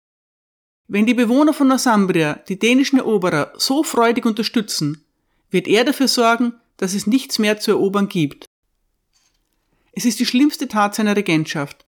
Wenn 0.89 1.07
die 1.07 1.15
Bewohner 1.15 1.53
von 1.53 1.69
Northumbria 1.69 2.35
die 2.49 2.59
dänischen 2.59 2.99
Eroberer 2.99 3.53
so 3.57 3.83
freudig 3.83 4.25
unterstützen, 4.25 5.05
wird 5.51 5.67
er 5.67 5.85
dafür 5.85 6.09
sorgen, 6.09 6.55
dass 6.77 6.95
es 6.95 7.07
nichts 7.07 7.39
mehr 7.39 7.59
zu 7.59 7.73
erobern 7.73 8.09
gibt. 8.09 8.47
Es 9.93 10.05
ist 10.05 10.21
die 10.21 10.27
schlimmste 10.27 10.69
Tat 10.69 10.95
seiner 10.95 11.17
Regentschaft. 11.17 11.87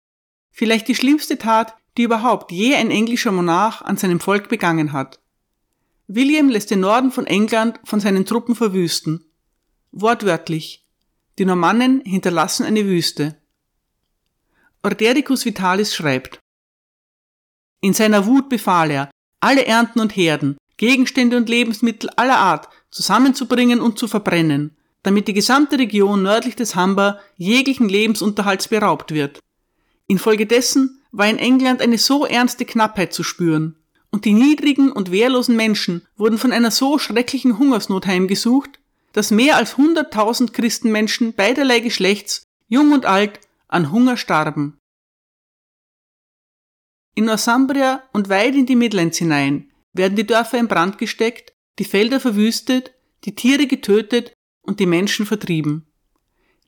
Vielleicht 0.50 0.86
die 0.88 0.94
schlimmste 0.94 1.38
Tat, 1.38 1.74
die 1.96 2.02
überhaupt 2.02 2.52
je 2.52 2.74
ein 2.74 2.90
englischer 2.90 3.32
Monarch 3.32 3.82
an 3.82 3.96
seinem 3.96 4.20
Volk 4.20 4.48
begangen 4.48 4.92
hat. 4.92 5.20
William 6.06 6.50
lässt 6.50 6.70
den 6.70 6.80
Norden 6.80 7.10
von 7.10 7.26
England 7.26 7.80
von 7.84 7.98
seinen 7.98 8.26
Truppen 8.26 8.54
verwüsten. 8.54 9.24
Wortwörtlich. 9.90 10.84
Die 11.38 11.46
Normannen 11.46 12.02
hinterlassen 12.04 12.64
eine 12.64 12.84
Wüste. 12.84 13.40
Ordericus 14.82 15.46
Vitalis 15.46 15.94
schreibt, 15.94 16.40
In 17.80 17.94
seiner 17.94 18.26
Wut 18.26 18.50
befahl 18.50 18.90
er, 18.90 19.10
alle 19.40 19.64
Ernten 19.64 20.00
und 20.00 20.14
Herden, 20.14 20.58
Gegenstände 20.76 21.38
und 21.38 21.48
Lebensmittel 21.48 22.10
aller 22.16 22.38
Art 22.38 22.68
zusammenzubringen 22.90 23.80
und 23.80 23.98
zu 23.98 24.06
verbrennen, 24.06 24.76
damit 25.02 25.26
die 25.26 25.32
gesamte 25.32 25.78
Region 25.78 26.22
nördlich 26.22 26.54
des 26.54 26.76
Humber 26.76 27.18
jeglichen 27.36 27.88
Lebensunterhalts 27.88 28.68
beraubt 28.68 29.12
wird. 29.12 29.40
Infolgedessen 30.06 31.00
war 31.12 31.28
in 31.28 31.38
England 31.38 31.80
eine 31.80 31.98
so 31.98 32.26
ernste 32.26 32.66
Knappheit 32.66 33.14
zu 33.14 33.22
spüren, 33.22 33.76
und 34.14 34.26
die 34.26 34.32
niedrigen 34.32 34.92
und 34.92 35.10
wehrlosen 35.10 35.56
Menschen 35.56 36.06
wurden 36.16 36.38
von 36.38 36.52
einer 36.52 36.70
so 36.70 37.00
schrecklichen 37.00 37.58
Hungersnot 37.58 38.06
heimgesucht, 38.06 38.78
dass 39.12 39.32
mehr 39.32 39.56
als 39.56 39.76
hunderttausend 39.76 40.54
Christenmenschen 40.54 41.32
beiderlei 41.32 41.80
Geschlechts, 41.80 42.44
jung 42.68 42.92
und 42.92 43.06
alt, 43.06 43.40
an 43.66 43.90
Hunger 43.90 44.16
starben. 44.16 44.78
In 47.16 47.24
Northumbria 47.24 48.04
und 48.12 48.28
weit 48.28 48.54
in 48.54 48.66
die 48.66 48.76
Midlands 48.76 49.18
hinein 49.18 49.72
werden 49.92 50.14
die 50.14 50.28
Dörfer 50.28 50.58
in 50.58 50.68
Brand 50.68 50.96
gesteckt 50.98 51.52
die 51.80 51.84
Felder 51.84 52.20
verwüstet, 52.20 52.92
die 53.24 53.34
Tiere 53.34 53.66
getötet 53.66 54.32
und 54.62 54.78
die 54.78 54.86
Menschen 54.86 55.26
vertrieben. 55.26 55.88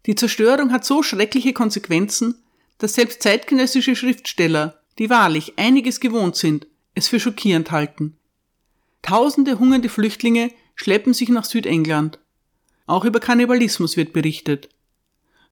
Die 0.07 0.16
Zerstörung 0.16 0.73
hat 0.73 0.85
so 0.85 1.05
schreckliche 1.05 1.53
Konsequenzen, 1.53 2.42
dass 2.79 2.94
selbst 2.94 3.23
zeitgenössische 3.23 3.94
Schriftsteller, 3.94 4.83
die 4.99 5.11
wahrlich 5.11 5.57
einiges 5.61 6.01
gewohnt 6.01 6.35
sind, 6.35 6.66
es 6.96 7.06
für 7.06 7.20
schockierend 7.20 7.70
halten. 7.70 8.16
Tausende 9.02 9.61
hungernde 9.61 9.88
Flüchtlinge 9.88 10.50
schleppen 10.74 11.14
sich 11.14 11.28
nach 11.28 11.44
Südengland. 11.44 12.18
Auch 12.87 13.04
über 13.04 13.20
Kannibalismus 13.20 13.96
wird 13.96 14.12
berichtet. 14.12 14.68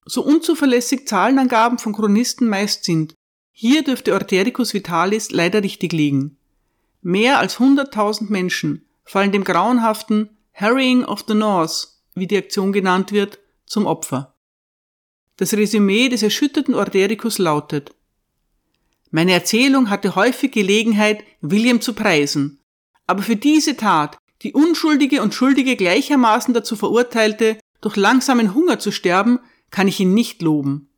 So 0.05 0.23
unzuverlässig 0.23 1.07
Zahlenangaben 1.07 1.77
von 1.77 1.93
Chronisten 1.93 2.49
meist 2.49 2.83
sind, 2.83 3.15
hier 3.51 3.83
dürfte 3.83 4.13
Ortericus 4.13 4.73
Vitalis 4.73 5.31
leider 5.31 5.63
richtig 5.63 5.93
liegen. 5.93 6.37
Mehr 7.01 7.39
als 7.39 7.57
100.000 7.57 8.29
Menschen 8.29 8.85
fallen 9.05 9.31
dem 9.31 9.43
grauenhaften 9.43 10.29
Harrying 10.53 11.05
of 11.05 11.23
the 11.27 11.33
North, 11.33 11.87
wie 12.15 12.27
die 12.27 12.37
Aktion 12.37 12.73
genannt 12.73 13.11
wird, 13.11 13.39
zum 13.65 13.85
Opfer. 13.85 14.35
Das 15.37 15.53
Resümee 15.53 16.09
des 16.09 16.23
erschütterten 16.23 16.73
Ordericus 16.73 17.37
lautet 17.37 17.94
Meine 19.15 19.31
Erzählung 19.31 19.89
hatte 19.89 20.15
häufig 20.15 20.51
Gelegenheit, 20.51 21.23
William 21.39 21.79
zu 21.79 21.93
preisen, 21.93 22.59
aber 23.07 23.21
für 23.21 23.37
diese 23.37 23.77
Tat, 23.77 24.17
die 24.41 24.51
Unschuldige 24.51 25.21
und 25.21 25.33
Schuldige 25.33 25.77
gleichermaßen 25.77 26.53
dazu 26.53 26.75
verurteilte, 26.75 27.57
durch 27.79 27.95
langsamen 27.95 28.53
Hunger 28.53 28.77
zu 28.77 28.91
sterben, 28.91 29.39
kann 29.71 29.87
ich 29.87 30.01
ihn 30.01 30.13
nicht 30.13 30.41
loben. 30.41 30.89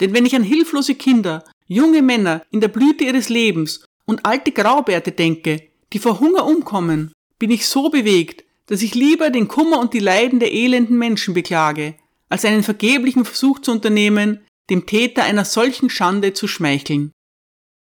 Denn 0.00 0.12
wenn 0.12 0.26
ich 0.26 0.34
an 0.34 0.42
hilflose 0.42 0.96
Kinder, 0.96 1.44
junge 1.68 2.02
Männer 2.02 2.42
in 2.50 2.60
der 2.60 2.66
Blüte 2.66 3.04
ihres 3.04 3.28
Lebens 3.28 3.84
und 4.04 4.26
alte 4.26 4.50
Graubärte 4.50 5.12
denke, 5.12 5.62
die 5.92 6.00
vor 6.00 6.18
Hunger 6.18 6.46
umkommen, 6.46 7.12
bin 7.38 7.52
ich 7.52 7.68
so 7.68 7.88
bewegt, 7.88 8.42
dass 8.66 8.82
ich 8.82 8.96
lieber 8.96 9.30
den 9.30 9.46
Kummer 9.46 9.78
und 9.78 9.94
die 9.94 10.00
Leiden 10.00 10.40
der 10.40 10.52
elenden 10.52 10.98
Menschen 10.98 11.34
beklage, 11.34 11.94
als 12.28 12.44
einen 12.44 12.64
vergeblichen 12.64 13.24
Versuch 13.24 13.60
zu 13.60 13.70
unternehmen, 13.70 14.40
dem 14.70 14.86
Täter 14.86 15.22
einer 15.22 15.44
solchen 15.44 15.88
Schande 15.88 16.32
zu 16.32 16.48
schmeicheln. 16.48 17.12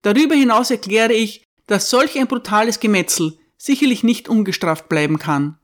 Darüber 0.03 0.35
hinaus 0.35 0.71
erkläre 0.71 1.13
ich, 1.13 1.45
dass 1.67 1.91
solch 1.91 2.19
ein 2.19 2.27
brutales 2.27 2.81
Gemetzel 2.81 3.39
sicherlich 3.57 4.05
nicht 4.05 4.29
ungestraft 4.29 4.89
bleiben 4.89 5.19
kann. 5.19 5.59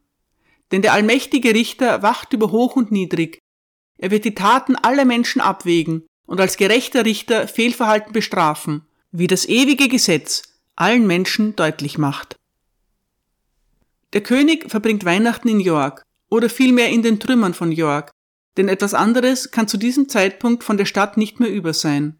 Denn 0.72 0.82
der 0.82 0.92
allmächtige 0.92 1.54
Richter 1.54 2.02
wacht 2.02 2.32
über 2.32 2.50
hoch 2.50 2.76
und 2.76 2.90
niedrig. 2.90 3.38
Er 3.98 4.10
wird 4.10 4.24
die 4.24 4.34
Taten 4.34 4.76
aller 4.76 5.04
Menschen 5.04 5.40
abwägen 5.40 6.06
und 6.26 6.40
als 6.40 6.56
gerechter 6.56 7.04
Richter 7.04 7.46
Fehlverhalten 7.46 8.12
bestrafen, 8.12 8.82
wie 9.12 9.26
das 9.26 9.46
ewige 9.46 9.88
Gesetz 9.88 10.42
allen 10.76 11.06
Menschen 11.06 11.54
deutlich 11.54 11.98
macht. 11.98 12.36
Der 14.12 14.22
König 14.22 14.70
verbringt 14.70 15.04
Weihnachten 15.04 15.48
in 15.48 15.60
York 15.60 16.02
oder 16.30 16.50
vielmehr 16.50 16.88
in 16.88 17.02
den 17.02 17.20
Trümmern 17.20 17.54
von 17.54 17.70
York, 17.70 18.10
denn 18.56 18.68
etwas 18.68 18.94
anderes 18.94 19.50
kann 19.50 19.68
zu 19.68 19.76
diesem 19.76 20.08
Zeitpunkt 20.08 20.64
von 20.64 20.76
der 20.76 20.84
Stadt 20.84 21.16
nicht 21.16 21.40
mehr 21.40 21.52
über 21.52 21.72
sein. 21.72 22.18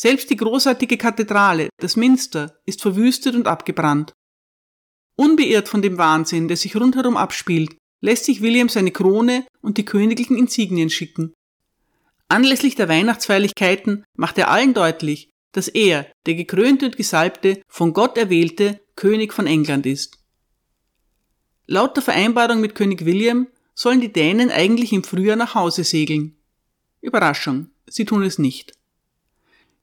Selbst 0.00 0.30
die 0.30 0.36
großartige 0.36 0.96
Kathedrale, 0.96 1.70
das 1.78 1.96
Minster, 1.96 2.60
ist 2.66 2.82
verwüstet 2.82 3.34
und 3.34 3.48
abgebrannt. 3.48 4.12
Unbeirrt 5.16 5.68
von 5.68 5.82
dem 5.82 5.98
Wahnsinn, 5.98 6.46
der 6.46 6.56
sich 6.56 6.76
rundherum 6.76 7.16
abspielt, 7.16 7.76
lässt 8.00 8.24
sich 8.24 8.40
William 8.40 8.68
seine 8.68 8.92
Krone 8.92 9.44
und 9.60 9.76
die 9.76 9.84
königlichen 9.84 10.38
Insignien 10.38 10.88
schicken. 10.88 11.34
Anlässlich 12.28 12.76
der 12.76 12.88
Weihnachtsfeierlichkeiten 12.88 14.04
macht 14.14 14.38
er 14.38 14.52
allen 14.52 14.72
deutlich, 14.72 15.30
dass 15.50 15.66
er, 15.66 16.06
der 16.26 16.34
gekrönte 16.34 16.86
und 16.86 16.96
gesalbte, 16.96 17.60
von 17.66 17.92
Gott 17.92 18.16
erwählte 18.16 18.80
König 18.94 19.34
von 19.34 19.48
England 19.48 19.84
ist. 19.84 20.18
Laut 21.66 21.96
der 21.96 22.04
Vereinbarung 22.04 22.60
mit 22.60 22.76
König 22.76 23.04
William 23.04 23.48
sollen 23.74 24.00
die 24.00 24.12
Dänen 24.12 24.52
eigentlich 24.52 24.92
im 24.92 25.02
Frühjahr 25.02 25.34
nach 25.34 25.56
Hause 25.56 25.82
segeln. 25.82 26.36
Überraschung, 27.00 27.70
sie 27.88 28.04
tun 28.04 28.22
es 28.22 28.38
nicht. 28.38 28.77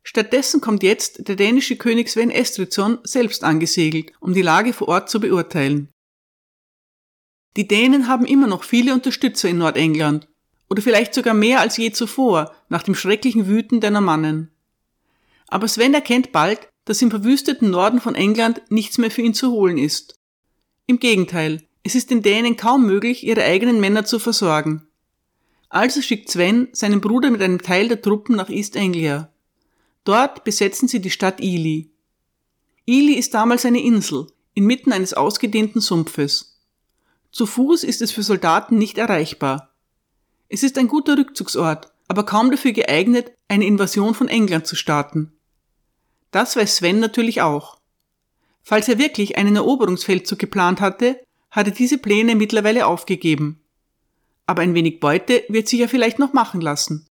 Stattdessen 0.08 0.62
kommt 0.62 0.84
jetzt 0.84 1.28
der 1.28 1.36
dänische 1.36 1.78
König 1.78 2.10
Sven 2.10 2.30
Estridsson 2.30 3.00
selbst 3.04 3.44
angesegelt, 3.44 4.12
um 4.20 4.34
die 4.36 4.44
Lage 4.44 4.72
vor 4.72 4.88
Ort 4.88 5.10
zu 5.10 5.20
beurteilen. 5.20 5.90
Die 7.58 7.68
Dänen 7.68 8.08
haben 8.08 8.26
immer 8.26 8.46
noch 8.46 8.64
viele 8.64 8.94
Unterstützer 8.94 9.50
in 9.50 9.58
Nordengland, 9.58 10.28
oder 10.70 10.84
vielleicht 10.84 11.16
sogar 11.16 11.34
mehr 11.34 11.60
als 11.60 11.78
je 11.78 11.92
zuvor, 11.92 12.54
nach 12.70 12.84
dem 12.84 12.94
schrecklichen 12.94 13.48
Wüten 13.48 13.82
der 13.82 13.90
Normannen. 13.90 14.52
Aber 15.48 15.68
Sven 15.68 15.96
erkennt 15.96 16.32
bald, 16.32 16.70
dass 16.86 17.02
im 17.02 17.10
verwüsteten 17.10 17.72
Norden 17.72 18.00
von 18.00 18.14
England 18.14 18.62
nichts 18.70 19.00
mehr 19.00 19.10
für 19.10 19.24
ihn 19.24 19.34
zu 19.34 19.52
holen 19.52 19.80
ist. 19.80 20.20
Im 20.86 21.00
Gegenteil, 21.00 21.64
es 21.82 21.96
ist 21.96 22.12
den 22.12 22.22
Dänen 22.22 22.58
kaum 22.58 22.86
möglich, 22.86 23.26
ihre 23.26 23.44
eigenen 23.44 23.80
Männer 23.80 24.06
zu 24.06 24.20
versorgen. 24.20 24.88
Also 25.70 26.04
schickt 26.04 26.30
Sven 26.30 26.68
seinen 26.74 27.02
Bruder 27.02 27.32
mit 27.32 27.42
einem 27.42 27.62
Teil 27.62 27.88
der 27.88 28.04
Truppen 28.04 28.36
nach 28.36 28.50
East 28.50 28.78
Anglia. 28.78 29.32
Dort 30.06 30.44
besetzen 30.44 30.88
sie 30.88 31.02
die 31.02 31.10
Stadt 31.10 31.42
Ely. 31.42 31.92
Ely 32.86 33.14
ist 33.16 33.34
damals 33.34 33.66
eine 33.66 33.82
Insel, 33.82 34.28
inmitten 34.54 34.94
eines 34.94 35.14
ausgedehnten 35.14 35.82
Sumpfes. 35.82 36.62
Zu 37.32 37.46
Fuß 37.46 37.84
ist 37.84 38.02
es 38.02 38.12
für 38.12 38.24
Soldaten 38.24 38.78
nicht 38.78 38.98
erreichbar. 38.98 39.74
Es 40.48 40.64
ist 40.64 40.78
ein 40.78 40.88
guter 40.88 41.18
Rückzugsort, 41.18 41.92
aber 42.08 42.24
kaum 42.24 42.52
dafür 42.52 42.72
geeignet, 42.72 43.32
eine 43.48 43.66
Invasion 43.66 44.14
von 44.14 44.28
England 44.28 44.68
zu 44.68 44.76
starten. 44.76 45.34
Das 46.30 46.56
weiß 46.56 46.78
Sven 46.78 47.00
natürlich 47.00 47.42
auch. 47.42 47.80
Falls 48.62 48.88
er 48.88 49.00
wirklich 49.00 49.38
einen 49.38 49.56
Eroberungsfeldzug 49.56 50.38
geplant 50.38 50.82
hatte, 50.82 51.20
hat 51.50 51.68
er 51.68 51.74
diese 51.74 51.98
Pläne 51.98 52.36
mittlerweile 52.36 52.86
aufgegeben. 52.86 53.62
Aber 54.46 54.62
ein 54.62 54.76
wenig 54.76 55.00
Beute 55.00 55.44
wird 55.50 55.68
sich 55.68 55.80
ja 55.80 55.88
vielleicht 55.88 56.20
noch 56.20 56.34
machen 56.34 56.62
lassen. 56.62 57.08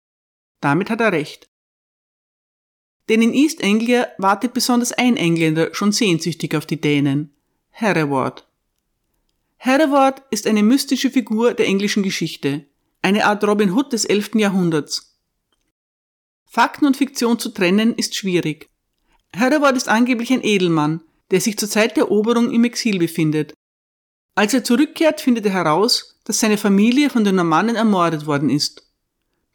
Damit 0.60 0.89
hat 0.89 1.02
er 1.02 1.12
recht. 1.12 1.48
Denn 3.10 3.24
in 3.24 3.34
East 3.34 3.63
Anglia 3.63 4.08
wartet 4.19 4.54
besonders 4.54 4.91
ein 4.91 5.17
Engländer 5.17 5.74
schon 5.74 5.91
sehnsüchtig 5.91 6.56
auf 6.56 6.67
die 6.67 6.80
Dänen. 6.80 7.34
Hereward. 7.72 8.48
Hereward 9.58 10.22
ist 10.30 10.45
eine 10.48 10.63
mystische 10.63 11.10
Figur 11.10 11.54
der 11.54 11.65
englischen 11.65 12.04
Geschichte, 12.04 12.65
eine 13.02 13.26
Art 13.26 13.43
Robin 13.43 13.74
Hood 13.74 13.91
des 13.93 14.06
11. 14.06 14.36
Jahrhunderts. 14.36 15.17
Fakten 16.45 16.86
und 16.86 16.98
Fiktion 16.98 17.39
zu 17.39 17.50
trennen 17.50 17.95
ist 17.95 18.15
schwierig. 18.15 18.69
Hereward 19.34 19.76
ist 19.76 19.89
angeblich 19.89 20.32
ein 20.32 20.43
Edelmann, 20.43 21.02
der 21.32 21.41
sich 21.41 21.58
zur 21.58 21.69
Zeit 21.69 21.98
der 21.98 22.06
Eroberung 22.06 22.52
im 22.52 22.63
Exil 22.63 23.00
befindet. 23.00 23.54
Als 24.36 24.54
er 24.54 24.63
zurückkehrt, 24.63 25.19
findet 25.19 25.45
er 25.45 25.54
heraus, 25.54 26.19
dass 26.24 26.39
seine 26.39 26.58
Familie 26.58 27.10
von 27.10 27.24
den 27.24 27.36
Normannen 27.36 27.76
ermordet 27.76 28.26
worden 28.26 28.50
ist. 28.50 28.88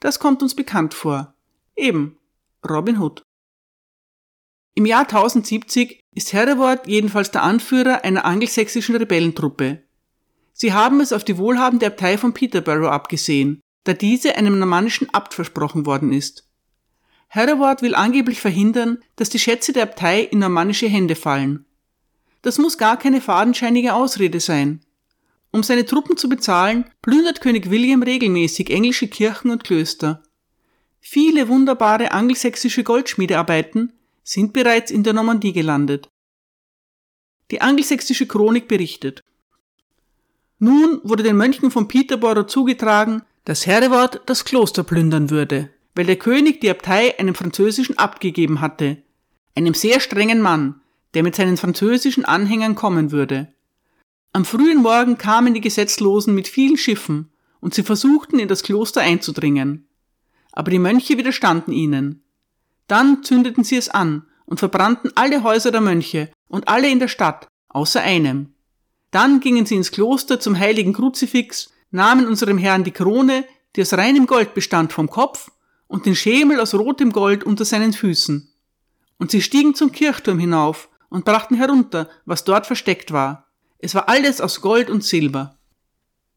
Das 0.01 0.19
kommt 0.19 0.43
uns 0.43 0.55
bekannt 0.55 0.93
vor. 0.93 1.35
Eben, 1.77 2.19
Robin 2.69 2.99
Hood. 2.99 3.23
Im 4.77 4.87
Jahr 4.87 5.03
1070 5.03 6.01
ist 6.17 6.33
Hereward 6.33 6.89
jedenfalls 6.89 7.31
der 7.31 7.45
Anführer 7.45 8.05
einer 8.05 8.25
angelsächsischen 8.25 8.97
Rebellentruppe. 8.97 9.85
Sie 10.53 10.73
haben 10.73 11.01
es 11.01 11.13
auf 11.13 11.23
die 11.23 11.39
wohlhabende 11.39 11.87
Abtei 11.87 12.19
von 12.19 12.35
Peterborough 12.35 12.91
abgesehen, 12.91 13.61
da 13.85 13.93
diese 13.93 14.37
einem 14.37 14.59
normannischen 14.59 15.13
Abt 15.15 15.35
versprochen 15.35 15.87
worden 15.87 16.13
ist. 16.13 16.49
Hereward 17.29 17.83
will 17.83 17.95
angeblich 17.95 18.41
verhindern, 18.41 18.99
dass 19.15 19.29
die 19.29 19.39
Schätze 19.39 19.73
der 19.73 19.85
Abtei 19.85 20.23
in 20.23 20.41
normannische 20.41 20.89
Hände 20.89 21.15
fallen. 21.15 21.67
Das 22.43 22.59
muss 22.59 22.77
gar 22.77 22.99
keine 22.99 23.21
fadenscheinige 23.21 23.95
Ausrede 23.95 24.41
sein. 24.41 24.81
Um 25.53 25.63
seine 25.63 25.87
Truppen 25.87 26.17
zu 26.17 26.29
bezahlen, 26.29 26.91
plündert 27.01 27.41
König 27.41 27.71
William 27.71 28.03
regelmäßig 28.03 28.71
englische 28.71 29.07
Kirchen 29.07 29.51
und 29.51 29.63
Klöster. 29.63 30.25
Viele 31.01 31.49
wunderbare 31.49 32.11
angelsächsische 32.11 32.83
Goldschmiedearbeiten 32.83 33.93
sind 34.25 34.53
bereits 34.53 34.91
in 34.91 35.05
der 35.05 35.13
Normandie 35.13 35.53
gelandet. 35.53 36.09
Die 37.51 37.61
angelsächsische 37.61 38.27
Chronik 38.27 38.67
berichtet. 38.67 39.23
Nun 40.59 41.01
wurde 41.05 41.23
den 41.23 41.37
Mönchen 41.37 41.71
von 41.71 41.87
Peterborough 41.89 42.49
zugetragen, 42.49 43.23
dass 43.45 43.67
Hereward 43.67 44.23
das 44.27 44.45
Kloster 44.45 44.83
plündern 44.83 45.29
würde, 45.29 45.71
weil 45.95 46.07
der 46.07 46.17
König 46.17 46.61
die 46.61 46.71
Abtei 46.71 47.19
einem 47.19 47.35
französischen 47.35 47.99
Abt 47.99 48.21
gegeben 48.21 48.61
hatte, 48.63 49.03
einem 49.55 49.75
sehr 49.75 50.01
strengen 50.01 50.41
Mann, 50.41 50.81
der 51.13 51.23
mit 51.23 51.37
seinen 51.37 51.59
französischen 51.59 52.25
Anhängern 52.25 52.75
kommen 52.75 53.13
würde. 53.13 53.53
Am 54.33 54.45
frühen 54.45 54.83
Morgen 54.83 55.19
kamen 55.19 55.55
die 55.55 55.61
Gesetzlosen 55.61 56.35
mit 56.35 56.49
vielen 56.49 56.77
Schiffen, 56.77 57.31
und 57.61 57.73
sie 57.73 57.83
versuchten 57.83 58.39
in 58.39 58.49
das 58.49 58.63
Kloster 58.63 59.01
einzudringen. 59.01 59.87
Aber 60.53 60.71
die 60.71 60.79
Mönche 60.79 61.17
widerstanden 61.17 61.73
ihnen. 61.73 62.24
Dann 62.87 63.23
zündeten 63.23 63.65
sie 63.65 63.77
es 63.77 63.89
an 63.89 64.27
und 64.47 64.59
verbrannten 64.59 65.11
alle 65.15 65.43
Häuser 65.43 65.71
der 65.71 65.81
Mönche 65.81 66.31
und 66.49 66.69
alle 66.69 66.91
in 66.91 66.99
der 66.99 67.09
Stadt, 67.09 67.49
außer 67.69 68.01
einem. 68.01 68.55
Dann 69.11 69.41
gingen 69.41 69.67
sie 69.67 69.77
ins 69.77 69.93
Kloster 69.93 70.41
zum 70.41 70.59
heiligen 70.59 70.93
Kruzifix, 70.93 71.73
nahmen 71.91 72.27
unserem 72.27 72.59
Herrn 72.59 72.85
die 72.85 72.91
Krone, 72.91 73.45
die 73.77 73.83
aus 73.83 73.95
reinem 73.95 74.27
Gold 74.27 74.55
bestand, 74.55 74.93
vom 74.93 75.09
Kopf 75.09 75.51
und 75.87 76.07
den 76.07 76.17
Schemel 76.17 76.61
aus 76.61 76.75
rotem 76.75 77.13
Gold 77.13 77.45
unter 77.45 77.65
seinen 77.65 77.93
Füßen. 77.93 78.53
Und 79.19 79.31
sie 79.31 79.43
stiegen 79.43 79.75
zum 79.75 79.93
Kirchturm 79.93 80.39
hinauf 80.39 80.89
und 81.09 81.25
brachten 81.25 81.55
herunter, 81.55 82.09
was 82.25 82.45
dort 82.45 82.67
versteckt 82.67 83.13
war. 83.13 83.47
Es 83.79 83.95
war 83.95 84.09
alles 84.09 84.41
aus 84.41 84.61
Gold 84.61 84.91
und 84.91 85.05
Silber. 85.05 85.57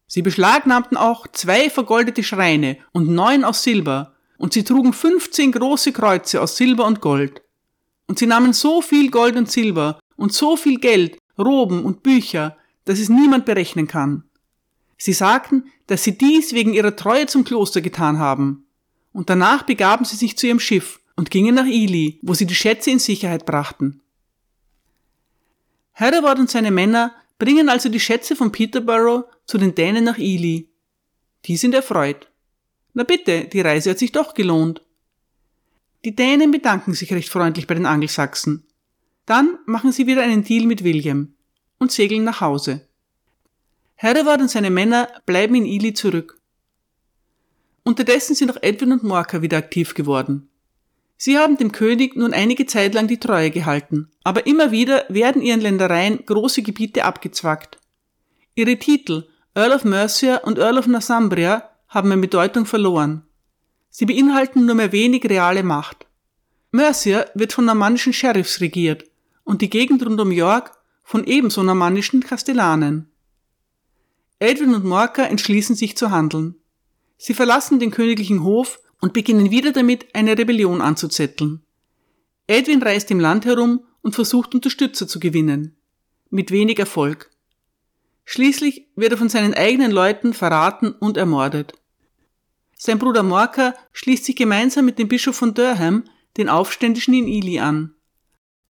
Sie 0.06 0.22
beschlagnahmten 0.22 0.98
auch 0.98 1.28
zwei 1.28 1.70
vergoldete 1.70 2.24
Schreine 2.24 2.78
und 2.92 3.10
neun 3.10 3.44
aus 3.44 3.64
Silber 3.64 4.17
und 4.38 4.54
sie 4.54 4.64
trugen 4.64 4.94
fünfzehn 4.94 5.52
große 5.52 5.92
Kreuze 5.92 6.42
aus 6.42 6.58
Silber 6.58 6.86
und 6.86 7.02
Gold. 7.02 7.42
Und 8.08 8.20
sie 8.20 8.28
nahmen 8.28 8.54
so 8.54 8.82
viel 8.82 9.12
Gold 9.12 9.36
und 9.36 9.52
Silber 9.52 10.00
und 10.16 10.34
so 10.34 10.56
viel 10.56 10.80
Geld, 10.80 11.18
Roben 11.38 11.84
und 11.84 12.04
Bücher, 12.04 12.58
dass 12.86 13.00
es 13.00 13.10
niemand 13.10 13.46
berechnen 13.46 13.88
kann. 13.88 14.24
Sie 14.98 15.14
sagten, 15.14 15.66
dass 15.88 16.04
sie 16.04 16.18
dies 16.18 16.54
wegen 16.54 16.74
ihrer 16.74 16.96
Treue 16.96 17.28
zum 17.28 17.44
Kloster 17.44 17.82
getan 17.82 18.18
haben. 18.18 18.66
Und 19.12 19.30
danach 19.30 19.64
begaben 19.64 20.06
sie 20.06 20.16
sich 20.16 20.38
zu 20.38 20.48
ihrem 20.48 20.60
Schiff 20.60 21.00
und 21.16 21.32
gingen 21.32 21.56
nach 21.56 21.66
Ili, 21.66 22.20
wo 22.22 22.34
sie 22.34 22.46
die 22.46 22.56
Schätze 22.56 22.92
in 22.92 23.00
Sicherheit 23.00 23.46
brachten. 23.46 24.02
Hereward 25.92 26.40
und 26.40 26.50
seine 26.50 26.72
Männer 26.72 27.16
bringen 27.40 27.70
also 27.70 27.90
die 27.90 28.00
Schätze 28.00 28.36
von 28.36 28.52
Peterborough 28.52 29.26
zu 29.46 29.58
den 29.58 29.76
Dänen 29.76 30.04
nach 30.04 30.18
Ili. 30.18 30.70
Die 31.46 31.58
sind 31.58 31.74
erfreut. 31.74 32.28
Na 32.98 33.04
bitte, 33.04 33.44
die 33.44 33.62
Reise 33.62 33.92
hat 33.92 34.00
sich 34.00 34.12
doch 34.12 34.34
gelohnt. 34.34 34.82
Die 36.04 36.16
Dänen 36.16 36.50
bedanken 36.50 36.96
sich 36.96 37.14
recht 37.14 37.30
freundlich 37.30 37.68
bei 37.68 37.76
den 37.76 37.86
Angelsachsen. 37.86 38.66
Dann 39.28 39.60
machen 39.68 39.92
sie 39.92 40.08
wieder 40.08 40.24
einen 40.24 40.44
Deal 40.44 40.66
mit 40.66 40.84
William 40.84 41.36
und 41.78 41.92
segeln 41.92 42.24
nach 42.24 42.42
Hause. 42.42 42.88
Hereward 43.94 44.42
und 44.42 44.50
seine 44.50 44.72
Männer 44.72 45.10
bleiben 45.28 45.54
in 45.54 45.68
Ili 45.68 45.94
zurück. 45.94 46.42
Unterdessen 47.84 48.34
sind 48.34 48.50
auch 48.50 48.64
Edwin 48.64 48.94
und 48.94 49.04
Morka 49.04 49.44
wieder 49.44 49.58
aktiv 49.58 49.94
geworden. 49.94 50.50
Sie 51.18 51.38
haben 51.38 51.56
dem 51.56 51.72
König 51.72 52.16
nun 52.16 52.34
einige 52.34 52.66
Zeit 52.66 52.96
lang 52.96 53.08
die 53.08 53.20
Treue 53.20 53.52
gehalten, 53.52 54.10
aber 54.24 54.48
immer 54.48 54.72
wieder 54.72 55.06
werden 55.08 55.44
ihren 55.44 55.62
Ländereien 55.62 56.26
große 56.26 56.64
Gebiete 56.64 57.06
abgezwackt. 57.06 57.78
Ihre 58.56 58.78
Titel 58.78 59.28
Earl 59.54 59.74
of 59.74 59.84
Mercia 59.84 60.38
und 60.38 60.58
Earl 60.58 60.80
of 60.80 60.88
Northumbria 60.88 61.70
haben 61.88 62.12
an 62.12 62.22
Bedeutung 62.22 62.66
verloren. 62.66 63.24
Sie 63.90 64.06
beinhalten 64.06 64.66
nur 64.66 64.76
mehr 64.76 64.92
wenig 64.92 65.24
reale 65.30 65.64
Macht. 65.64 66.06
Mercia 66.72 67.26
wird 67.34 67.54
von 67.54 67.66
normannischen 67.66 68.14
Sheriffs 68.14 68.62
regiert 68.62 69.06
und 69.44 69.62
die 69.62 69.70
Gegend 69.70 70.06
rund 70.06 70.20
um 70.20 70.32
York 70.32 70.72
von 71.04 71.24
ebenso 71.26 71.64
normannischen 71.64 72.22
Kastellanen. 72.22 73.10
Edwin 74.40 74.76
und 74.76 74.86
Morka 74.86 75.24
entschließen 75.24 75.76
sich 75.76 75.98
zu 75.98 76.12
handeln. 76.12 76.56
Sie 77.18 77.34
verlassen 77.34 77.80
den 77.80 77.92
königlichen 77.92 78.44
Hof 78.44 78.80
und 79.02 79.14
beginnen 79.14 79.50
wieder 79.50 79.72
damit, 79.72 80.14
eine 80.14 80.38
Rebellion 80.38 80.82
anzuzetteln. 80.82 81.64
Edwin 82.46 82.84
reist 82.84 83.10
im 83.10 83.20
Land 83.20 83.46
herum 83.46 83.86
und 84.02 84.16
versucht 84.16 84.54
Unterstützer 84.54 85.08
zu 85.08 85.20
gewinnen. 85.20 85.76
Mit 86.30 86.52
wenig 86.52 86.78
Erfolg. 86.78 87.32
Schließlich 88.26 88.88
wird 88.96 89.14
er 89.14 89.18
von 89.18 89.30
seinen 89.30 89.54
eigenen 89.54 89.92
Leuten 89.92 90.34
verraten 90.34 90.92
und 90.92 91.18
ermordet. 91.18 91.74
Sein 92.78 93.00
Bruder 93.00 93.24
Morka 93.24 93.74
schließt 93.92 94.26
sich 94.26 94.36
gemeinsam 94.36 94.86
mit 94.86 95.00
dem 95.00 95.08
Bischof 95.08 95.36
von 95.36 95.56
Durham 95.56 96.04
den 96.38 96.48
Aufständischen 96.48 97.16
in 97.16 97.28
Ely 97.28 97.60
an. 97.60 97.96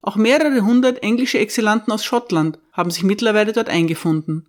Auch 0.01 0.15
mehrere 0.15 0.61
hundert 0.61 1.03
englische 1.03 1.39
Exzellenten 1.39 1.91
aus 1.91 2.05
Schottland 2.05 2.57
haben 2.71 2.89
sich 2.89 3.03
mittlerweile 3.03 3.51
dort 3.51 3.67
eingefunden. 3.67 4.47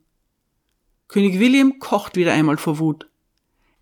König 1.09 1.41
William 1.41 1.81
kocht 1.81 2.15
wieder 2.15 2.33
einmal 2.33 2.59
vor 2.59 2.79
Wut. 2.79 3.09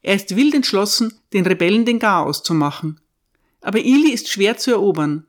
Er 0.01 0.15
ist 0.15 0.35
wild 0.35 0.55
entschlossen, 0.55 1.13
den 1.35 1.45
Rebellen 1.45 1.85
den 1.85 1.99
Garaus 1.99 2.43
zu 2.43 2.55
machen. 2.55 3.01
Aber 3.61 3.79
Ely 3.79 4.11
ist 4.11 4.29
schwer 4.29 4.57
zu 4.57 4.71
erobern. 4.71 5.27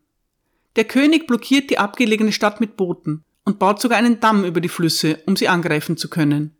Der 0.78 0.86
König 0.86 1.28
blockiert 1.28 1.70
die 1.70 1.80
abgelegene 1.80 2.32
Stadt 2.32 2.62
mit 2.62 2.78
Booten 2.78 3.26
und 3.44 3.60
baut 3.60 3.82
sogar 3.82 3.98
einen 3.98 4.20
Damm 4.22 4.46
über 4.46 4.62
die 4.62 4.70
Flüsse, 4.70 5.20
um 5.26 5.36
sie 5.36 5.50
angreifen 5.50 5.98
zu 5.98 6.08
können. 6.08 6.56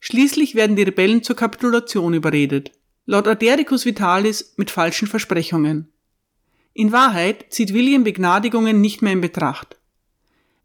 Schließlich 0.00 0.54
werden 0.54 0.76
die 0.76 0.84
Rebellen 0.84 1.22
zur 1.22 1.36
Kapitulation 1.36 2.14
überredet. 2.14 2.70
Laut 3.04 3.26
Adericus 3.26 3.84
Vitalis 3.84 4.54
mit 4.56 4.70
falschen 4.70 5.08
Versprechungen. 5.08 5.92
In 6.72 6.92
Wahrheit 6.92 7.46
zieht 7.52 7.74
William 7.74 8.04
Begnadigungen 8.04 8.80
nicht 8.80 9.02
mehr 9.02 9.12
in 9.12 9.20
Betracht. 9.20 9.76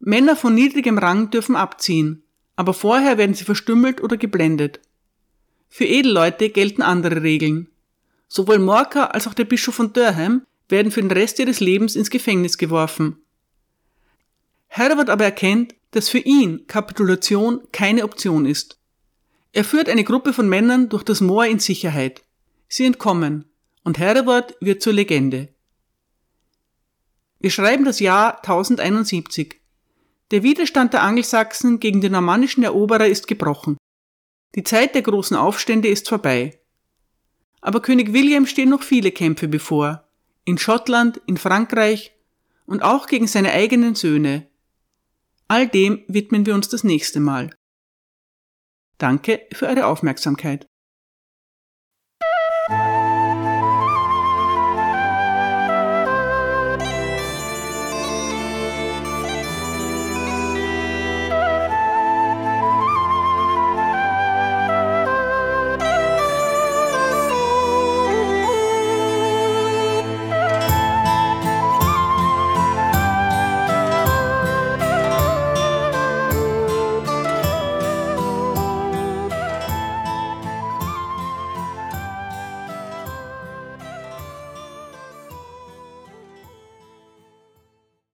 Männer 0.00 0.36
von 0.36 0.54
niedrigem 0.54 0.98
Rang 0.98 1.30
dürfen 1.30 1.56
abziehen, 1.56 2.22
aber 2.56 2.74
vorher 2.74 3.18
werden 3.18 3.34
sie 3.34 3.44
verstümmelt 3.44 4.00
oder 4.00 4.16
geblendet. 4.16 4.80
Für 5.68 5.84
Edelleute 5.84 6.50
gelten 6.50 6.82
andere 6.82 7.22
Regeln. 7.22 7.68
Sowohl 8.28 8.58
Morka 8.58 9.06
als 9.06 9.26
auch 9.26 9.34
der 9.34 9.44
Bischof 9.44 9.74
von 9.74 9.92
Durham 9.92 10.42
werden 10.68 10.92
für 10.92 11.02
den 11.02 11.10
Rest 11.10 11.38
ihres 11.38 11.60
Lebens 11.60 11.96
ins 11.96 12.10
Gefängnis 12.10 12.58
geworfen 12.58 13.18
Herbert 14.68 15.10
aber 15.10 15.24
erkennt, 15.24 15.74
dass 15.90 16.08
für 16.08 16.18
ihn 16.18 16.66
Kapitulation 16.66 17.62
keine 17.72 18.04
Option 18.04 18.44
ist. 18.44 18.78
Er 19.52 19.64
führt 19.64 19.88
eine 19.88 20.04
Gruppe 20.04 20.32
von 20.32 20.48
Männern 20.48 20.88
durch 20.88 21.02
das 21.02 21.20
Moor 21.20 21.46
in 21.46 21.58
Sicherheit. 21.58 22.22
Sie 22.68 22.84
entkommen 22.84 23.46
und 23.82 23.98
Herbert 23.98 24.56
wird 24.60 24.82
zur 24.82 24.92
Legende. 24.92 25.48
Wir 27.40 27.50
schreiben 27.50 27.84
das 27.84 28.00
Jahr 28.00 28.38
1071. 28.38 29.60
Der 30.30 30.42
Widerstand 30.42 30.92
der 30.92 31.02
Angelsachsen 31.02 31.80
gegen 31.80 32.00
den 32.00 32.12
normannischen 32.12 32.62
Eroberer 32.64 33.06
ist 33.06 33.26
gebrochen. 33.26 33.78
Die 34.54 34.64
Zeit 34.64 34.94
der 34.94 35.02
großen 35.02 35.36
Aufstände 35.36 35.88
ist 35.88 36.08
vorbei. 36.08 36.60
Aber 37.60 37.80
König 37.80 38.12
William 38.12 38.46
stehen 38.46 38.68
noch 38.68 38.82
viele 38.82 39.10
Kämpfe 39.12 39.48
bevor. 39.48 40.06
In 40.44 40.58
Schottland, 40.58 41.20
in 41.26 41.36
Frankreich 41.36 42.12
und 42.66 42.82
auch 42.82 43.06
gegen 43.06 43.26
seine 43.26 43.52
eigenen 43.52 43.94
Söhne. 43.94 44.46
All 45.48 45.66
dem 45.66 46.04
widmen 46.08 46.44
wir 46.44 46.54
uns 46.54 46.68
das 46.68 46.84
nächste 46.84 47.20
Mal. 47.20 47.50
Danke 48.98 49.46
für 49.52 49.66
eure 49.66 49.86
Aufmerksamkeit. 49.86 50.66
Bye. 52.68 52.97